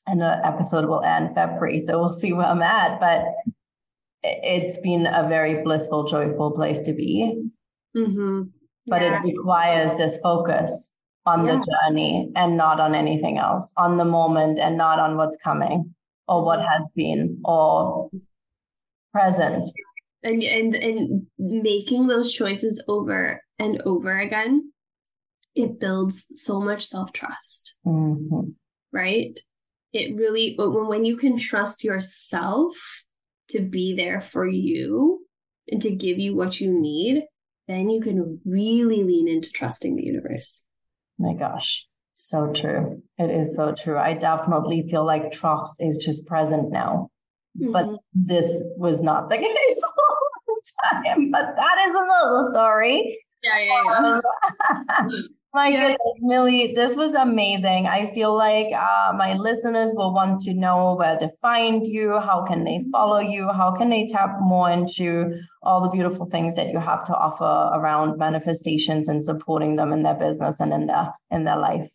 And 0.06 0.20
the 0.20 0.44
episode 0.44 0.86
will 0.86 1.02
end 1.02 1.34
February. 1.34 1.78
So 1.78 1.98
we'll 1.98 2.10
see 2.10 2.32
where 2.32 2.46
I'm 2.46 2.62
at. 2.62 3.00
But 3.00 3.22
it's 4.22 4.78
been 4.80 5.06
a 5.06 5.28
very 5.28 5.62
blissful, 5.62 6.04
joyful 6.04 6.50
place 6.50 6.80
to 6.80 6.92
be. 6.92 7.42
Mm-hmm. 7.96 8.42
But 8.86 9.02
yeah. 9.02 9.18
it 9.18 9.24
requires 9.24 9.96
this 9.96 10.18
focus 10.20 10.92
on 11.26 11.46
yeah. 11.46 11.56
the 11.56 11.66
journey 11.88 12.30
and 12.34 12.56
not 12.56 12.80
on 12.80 12.94
anything 12.94 13.38
else, 13.38 13.72
on 13.76 13.96
the 13.96 14.04
moment 14.04 14.58
and 14.58 14.76
not 14.76 14.98
on 14.98 15.16
what's 15.16 15.38
coming 15.42 15.94
or 16.26 16.44
what 16.44 16.64
has 16.64 16.90
been 16.94 17.40
or 17.44 18.10
present. 19.12 19.64
And 20.22 20.42
and 20.42 20.74
and 20.74 21.26
making 21.38 22.06
those 22.06 22.32
choices 22.32 22.82
over 22.88 23.42
and 23.58 23.80
over 23.82 24.18
again, 24.18 24.72
it 25.54 25.80
builds 25.80 26.26
so 26.32 26.60
much 26.60 26.86
self-trust. 26.86 27.74
Mm-hmm. 27.86 28.50
Right? 28.92 29.38
It 29.92 30.16
really 30.16 30.54
when 30.58 30.86
when 30.88 31.04
you 31.04 31.16
can 31.16 31.36
trust 31.36 31.84
yourself 31.84 33.04
to 33.50 33.60
be 33.60 33.94
there 33.96 34.20
for 34.20 34.46
you 34.46 35.26
and 35.68 35.82
to 35.82 35.90
give 35.90 36.18
you 36.18 36.36
what 36.36 36.60
you 36.60 36.70
need, 36.70 37.24
then 37.66 37.90
you 37.90 38.00
can 38.00 38.40
really 38.44 39.02
lean 39.02 39.26
into 39.26 39.50
trusting 39.50 39.96
the 39.96 40.04
universe. 40.04 40.64
My 41.20 41.34
gosh, 41.34 41.86
so 42.14 42.50
true. 42.50 43.02
It 43.18 43.30
is 43.30 43.54
so 43.54 43.74
true. 43.74 43.98
I 43.98 44.14
definitely 44.14 44.86
feel 44.90 45.04
like 45.04 45.30
trust 45.30 45.82
is 45.82 45.98
just 45.98 46.26
present 46.26 46.72
now. 46.72 47.10
Mm-hmm. 47.60 47.72
But 47.72 47.86
this 48.14 48.66
was 48.78 49.02
not 49.02 49.28
the 49.28 49.36
case 49.48 49.82
all 49.84 50.16
the 50.46 50.62
time. 50.92 51.30
But 51.30 51.54
that 51.56 51.78
is 51.86 51.94
another 51.94 52.52
story. 52.52 53.18
Yeah, 53.42 53.58
yeah, 53.58 54.20
yeah. 54.70 55.08
My 55.52 55.68
yeah. 55.68 55.80
goodness, 55.80 56.20
Milli, 56.22 56.74
this 56.76 56.96
was 56.96 57.14
amazing. 57.14 57.88
I 57.88 58.12
feel 58.12 58.36
like 58.36 58.68
uh, 58.72 59.12
my 59.16 59.34
listeners 59.34 59.94
will 59.96 60.14
want 60.14 60.38
to 60.40 60.54
know 60.54 60.94
where 60.94 61.16
to 61.18 61.28
find 61.42 61.84
you, 61.84 62.20
how 62.20 62.44
can 62.44 62.62
they 62.62 62.80
follow 62.92 63.18
you, 63.18 63.48
how 63.48 63.72
can 63.72 63.90
they 63.90 64.06
tap 64.06 64.36
more 64.40 64.70
into 64.70 65.34
all 65.62 65.80
the 65.80 65.88
beautiful 65.88 66.26
things 66.26 66.54
that 66.54 66.68
you 66.68 66.78
have 66.78 67.02
to 67.04 67.14
offer 67.16 67.76
around 67.76 68.16
manifestations 68.16 69.08
and 69.08 69.24
supporting 69.24 69.74
them 69.74 69.92
in 69.92 70.04
their 70.04 70.14
business 70.14 70.60
and 70.60 70.72
in 70.72 70.86
their 70.86 71.12
in 71.32 71.42
their 71.42 71.58
life. 71.58 71.90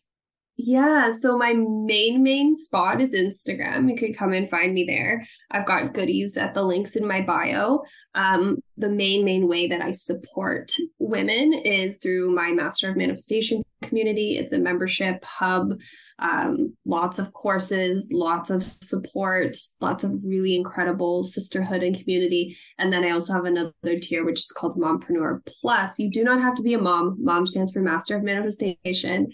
Yeah, 0.58 1.10
so 1.10 1.36
my 1.36 1.52
main 1.52 2.22
main 2.22 2.56
spot 2.56 3.02
is 3.02 3.14
Instagram. 3.14 3.90
You 3.90 3.96
could 3.96 4.16
come 4.16 4.32
and 4.32 4.48
find 4.48 4.72
me 4.72 4.84
there. 4.86 5.26
I've 5.50 5.66
got 5.66 5.92
goodies 5.92 6.38
at 6.38 6.54
the 6.54 6.62
links 6.62 6.96
in 6.96 7.06
my 7.06 7.20
bio. 7.20 7.82
Um, 8.14 8.58
the 8.78 8.88
main 8.88 9.22
main 9.22 9.48
way 9.48 9.66
that 9.66 9.82
I 9.82 9.90
support 9.90 10.72
women 10.98 11.52
is 11.52 11.98
through 12.02 12.34
my 12.34 12.52
Master 12.52 12.88
of 12.88 12.96
Manifestation 12.96 13.62
community. 13.82 14.38
It's 14.38 14.52
a 14.52 14.58
membership 14.58 15.22
hub, 15.24 15.78
um, 16.18 16.74
lots 16.86 17.18
of 17.18 17.34
courses, 17.34 18.08
lots 18.10 18.48
of 18.48 18.62
support, 18.62 19.56
lots 19.80 20.04
of 20.04 20.24
really 20.24 20.56
incredible 20.56 21.22
sisterhood 21.22 21.82
and 21.82 21.98
community. 21.98 22.56
And 22.78 22.90
then 22.90 23.04
I 23.04 23.10
also 23.10 23.34
have 23.34 23.44
another 23.44 23.72
tier 24.00 24.24
which 24.24 24.40
is 24.40 24.52
called 24.56 24.78
Mompreneur 24.78 25.40
Plus. 25.60 25.98
You 25.98 26.10
do 26.10 26.24
not 26.24 26.40
have 26.40 26.54
to 26.54 26.62
be 26.62 26.74
a 26.74 26.78
mom. 26.78 27.16
Mom 27.20 27.46
stands 27.46 27.72
for 27.72 27.80
Master 27.80 28.16
of 28.16 28.22
Manifestation. 28.22 29.28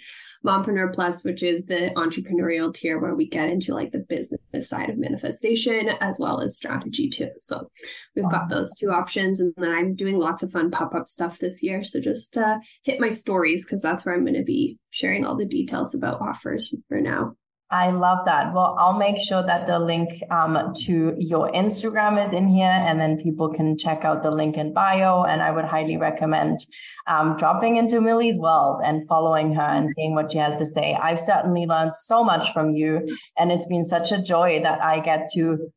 Mompreneur 0.45 0.93
Plus, 0.93 1.25
which 1.25 1.43
is 1.43 1.65
the 1.67 1.93
entrepreneurial 1.97 2.73
tier 2.73 2.99
where 2.99 3.15
we 3.15 3.29
get 3.29 3.49
into 3.49 3.75
like 3.75 3.93
the 3.93 4.05
business 4.09 4.69
side 4.69 4.91
of 4.91 4.99
manifestation 4.99 5.89
as 6.01 6.19
well 6.21 6.41
as 6.41 6.57
strategy 6.57 7.09
too. 7.09 7.31
So 7.39 7.71
we've 8.17 8.31
got 8.31 8.49
those 8.49 8.75
two 8.75 8.91
options. 8.91 9.41
And 9.41 9.55
then 9.57 9.71
I'm 9.71 9.95
doing 9.95 10.19
lots 10.19 10.43
of 10.43 10.51
fun 10.51 10.71
pop 10.71 10.95
up 10.95 11.07
stuff 11.07 11.39
this 11.39 11.63
year. 11.63 11.85
So 11.85 12.01
just 12.01 12.37
uh, 12.37 12.59
hit 12.83 13.01
my 13.01 13.11
stories 13.11 13.65
because 13.65 13.83
that's 13.83 14.05
where 14.05 14.15
I'm 14.15 14.25
going 14.25 14.35
to 14.35 14.43
be 14.43 14.79
sharing 14.91 15.25
all 15.25 15.37
the 15.37 15.47
details 15.47 15.95
about 15.95 16.21
offers 16.21 16.75
for 16.89 17.01
now. 17.01 17.35
I 17.73 17.91
love 17.91 18.27
that. 18.27 18.53
Well, 18.53 18.77
I'll 18.79 18.99
make 18.99 19.17
sure 19.17 19.43
that 19.43 19.67
the 19.67 19.79
link 19.79 20.11
um, 20.31 20.73
to 20.85 21.15
your 21.19 21.51
Instagram 21.53 22.25
is 22.25 22.35
in 22.35 22.47
here 22.47 22.67
and 22.67 23.01
then 23.01 23.17
people 23.17 23.49
can 23.49 23.79
check 23.79 24.05
out 24.05 24.23
the 24.23 24.31
link 24.31 24.59
in 24.59 24.75
bio. 24.75 25.23
And 25.23 25.41
I 25.41 25.51
would 25.51 25.65
highly 25.65 25.97
recommend 25.97 26.59
um, 27.07 27.35
dropping 27.39 27.77
into 27.77 28.03
Milli's 28.03 28.39
world 28.39 28.83
and 28.85 29.09
following 29.09 29.55
her 29.55 29.63
and 29.63 29.89
seeing 29.89 30.15
what 30.15 30.33
she 30.33 30.39
has 30.39 30.57
to 30.57 30.67
say. 30.67 30.95
I've 30.95 31.19
certainly 31.19 31.65
learned 31.65 31.95
so 31.95 32.23
much 32.23 32.53
from 32.53 32.73
you. 32.73 33.09
And 33.39 33.51
it's 33.51 33.67
been 33.67 33.85
such 33.85 34.13
a 34.13 34.21
joy 34.21 34.61
that 34.63 34.85
I 34.85 35.01
get 35.01 35.29
to 35.35 35.73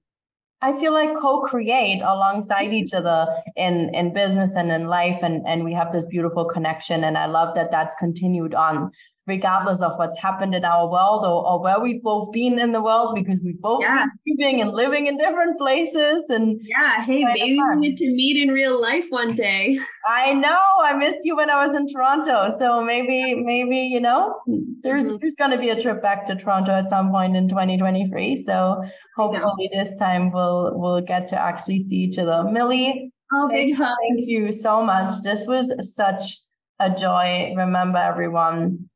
I 0.62 0.76
feel 0.80 0.94
like 0.94 1.16
co-create 1.16 2.02
alongside 2.02 2.74
each 2.74 2.94
other 2.94 3.28
in 3.56 3.94
in 3.94 4.14
business 4.14 4.56
and 4.56 4.72
in 4.72 4.88
life 4.88 5.20
and 5.22 5.46
and 5.46 5.64
we 5.64 5.74
have 5.74 5.92
this 5.92 6.08
beautiful 6.08 6.46
connection 6.46 7.04
and 7.04 7.18
I 7.18 7.28
love 7.28 7.54
that 7.56 7.70
that's 7.70 7.94
continued 7.96 8.56
on 8.56 8.90
regardless 9.28 9.82
of 9.82 9.94
what's 9.98 10.22
happened 10.22 10.54
in 10.54 10.64
our 10.64 10.90
world 10.90 11.26
or, 11.26 11.48
or 11.48 11.62
where 11.62 11.80
we've 11.80 12.02
both 12.04 12.32
been 12.32 12.60
in 12.60 12.72
the 12.72 12.82
world 12.82 13.16
because 13.16 13.42
we've 13.44 13.60
both 13.60 13.82
yeah. 13.82 14.06
been 14.26 14.36
moving 14.38 14.62
and 14.62 14.72
living 14.72 15.08
in 15.08 15.18
different 15.18 15.58
places 15.58 16.24
and 16.30 16.62
yeah. 16.64 17.04
Hey 17.04 17.24
maybe 17.24 17.60
we 17.60 17.76
need 17.78 17.98
to 17.98 18.06
meet 18.06 18.42
in 18.42 18.54
real 18.54 18.80
life 18.80 19.06
one 19.10 19.36
day. 19.36 19.80
I 20.08 20.34
know. 20.34 20.60
I 20.84 20.94
missed 20.94 21.20
you 21.24 21.36
when 21.36 21.50
i 21.50 21.66
was 21.66 21.76
in 21.76 21.88
toronto. 21.88 22.50
So 22.58 22.84
maybe 22.84 23.36
maybe 23.36 23.78
you 23.78 24.00
know 24.00 24.36
there's 24.82 25.06
mm-hmm. 25.06 25.18
there's 25.20 25.36
going 25.36 25.52
to 25.52 25.58
be 25.58 25.70
a 25.70 25.80
trip 25.80 26.02
back 26.02 26.26
to 26.26 26.36
toronto 26.36 26.74
at 26.74 26.90
some 26.90 27.10
point 27.10 27.36
in 27.36 27.48
2023 27.48 28.44
so 28.44 28.82
hopefully 29.18 29.70
this 29.72 29.96
time 29.96 30.32
we'll 30.32 30.72
we'll 30.76 31.02
get 31.02 31.28
to 31.28 31.40
actually 31.40 31.80
see 31.80 31.98
each 31.98 32.20
other. 32.20 32.44
Milli 32.48 33.10
oh, 33.34 33.50
thank, 33.50 33.78
thank 33.78 34.20
you 34.28 34.52
so 34.52 34.84
much. 34.84 35.12
This 35.24 35.46
was 35.48 35.74
such 35.96 36.38
a 36.80 36.94
joy. 36.94 37.54
Remember 37.56 37.98
everyone 37.98 38.90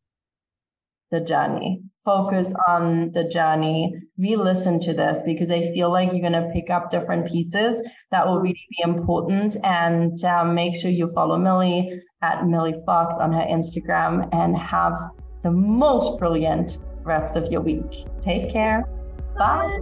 the 1.11 1.19
journey. 1.19 1.81
Focus 2.05 2.53
on 2.67 3.11
the 3.11 3.23
journey. 3.23 3.93
Re 4.17 4.35
listen 4.35 4.79
to 4.81 4.93
this 4.93 5.21
because 5.25 5.51
I 5.51 5.61
feel 5.73 5.91
like 5.91 6.11
you're 6.11 6.27
going 6.27 6.33
to 6.33 6.49
pick 6.53 6.69
up 6.69 6.89
different 6.89 7.27
pieces 7.27 7.87
that 8.11 8.25
will 8.27 8.39
really 8.39 8.65
be 8.71 8.83
important. 8.83 9.57
And 9.63 10.23
um, 10.23 10.55
make 10.55 10.75
sure 10.75 10.91
you 10.91 11.07
follow 11.13 11.37
Milli 11.37 11.99
at 12.21 12.39
Milli 12.39 12.83
Fox 12.85 13.15
on 13.19 13.31
her 13.33 13.45
Instagram 13.49 14.27
and 14.31 14.57
have 14.57 14.93
the 15.43 15.51
most 15.51 16.19
brilliant 16.19 16.79
rest 17.03 17.35
of 17.35 17.51
your 17.51 17.61
week. 17.61 17.91
Take 18.19 18.51
care. 18.51 18.83
Bye. 19.37 19.79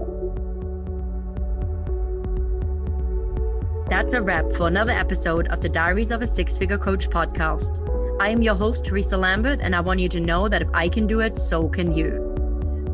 That's 3.90 4.14
a 4.14 4.22
wrap 4.22 4.52
for 4.52 4.68
another 4.68 4.92
episode 4.92 5.48
of 5.48 5.62
the 5.62 5.70
Diaries 5.70 6.12
of 6.12 6.22
a 6.22 6.28
Six 6.28 6.58
Figure 6.58 6.78
Coach 6.78 7.10
podcast. 7.10 7.97
I 8.20 8.30
am 8.30 8.42
your 8.42 8.56
host, 8.56 8.84
Theresa 8.84 9.16
Lambert, 9.16 9.60
and 9.62 9.76
I 9.76 9.80
want 9.80 10.00
you 10.00 10.10
to 10.10 10.20
know 10.20 10.48
that 10.48 10.64
if 10.64 10.70
I 10.74 10.90
can 10.90 11.06
do 11.06 11.20
it, 11.20 11.38
so 11.38 11.70
can 11.70 11.94
you. 11.94 12.34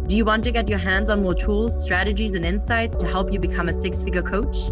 Do 0.07 0.17
you 0.17 0.25
want 0.25 0.43
to 0.43 0.51
get 0.51 0.67
your 0.67 0.77
hands 0.77 1.09
on 1.09 1.23
more 1.23 1.33
tools, 1.33 1.81
strategies, 1.81 2.35
and 2.35 2.45
insights 2.45 2.97
to 2.97 3.07
help 3.07 3.31
you 3.31 3.39
become 3.39 3.69
a 3.69 3.73
six 3.73 4.03
figure 4.03 4.21
coach? 4.21 4.67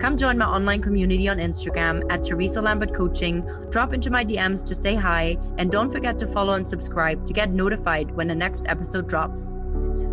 Come 0.00 0.16
join 0.16 0.38
my 0.38 0.46
online 0.46 0.82
community 0.82 1.28
on 1.28 1.38
Instagram 1.38 2.04
at 2.12 2.22
Theresa 2.22 2.62
Lambert 2.62 2.94
Coaching, 2.94 3.42
drop 3.70 3.92
into 3.92 4.08
my 4.08 4.24
DMs 4.24 4.64
to 4.66 4.74
say 4.74 4.94
hi, 4.94 5.36
and 5.58 5.68
don't 5.68 5.90
forget 5.90 6.16
to 6.20 6.28
follow 6.28 6.54
and 6.54 6.68
subscribe 6.68 7.24
to 7.24 7.32
get 7.32 7.50
notified 7.50 8.12
when 8.12 8.28
the 8.28 8.36
next 8.36 8.66
episode 8.68 9.08
drops. 9.08 9.54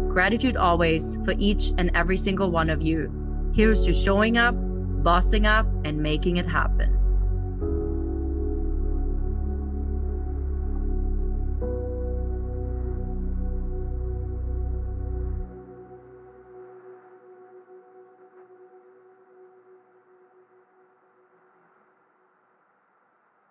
Gratitude 0.07 0.57
always 0.57 1.17
for 1.23 1.35
each 1.37 1.73
and 1.77 1.91
every 1.93 2.17
single 2.17 2.49
one 2.49 2.71
of 2.71 2.81
you. 2.81 3.51
Here's 3.53 3.83
to 3.83 3.93
showing 3.93 4.35
up, 4.39 4.55
bossing 5.03 5.45
up, 5.45 5.67
and 5.83 5.99
making 5.99 6.37
it 6.37 6.47
happen. 6.47 7.04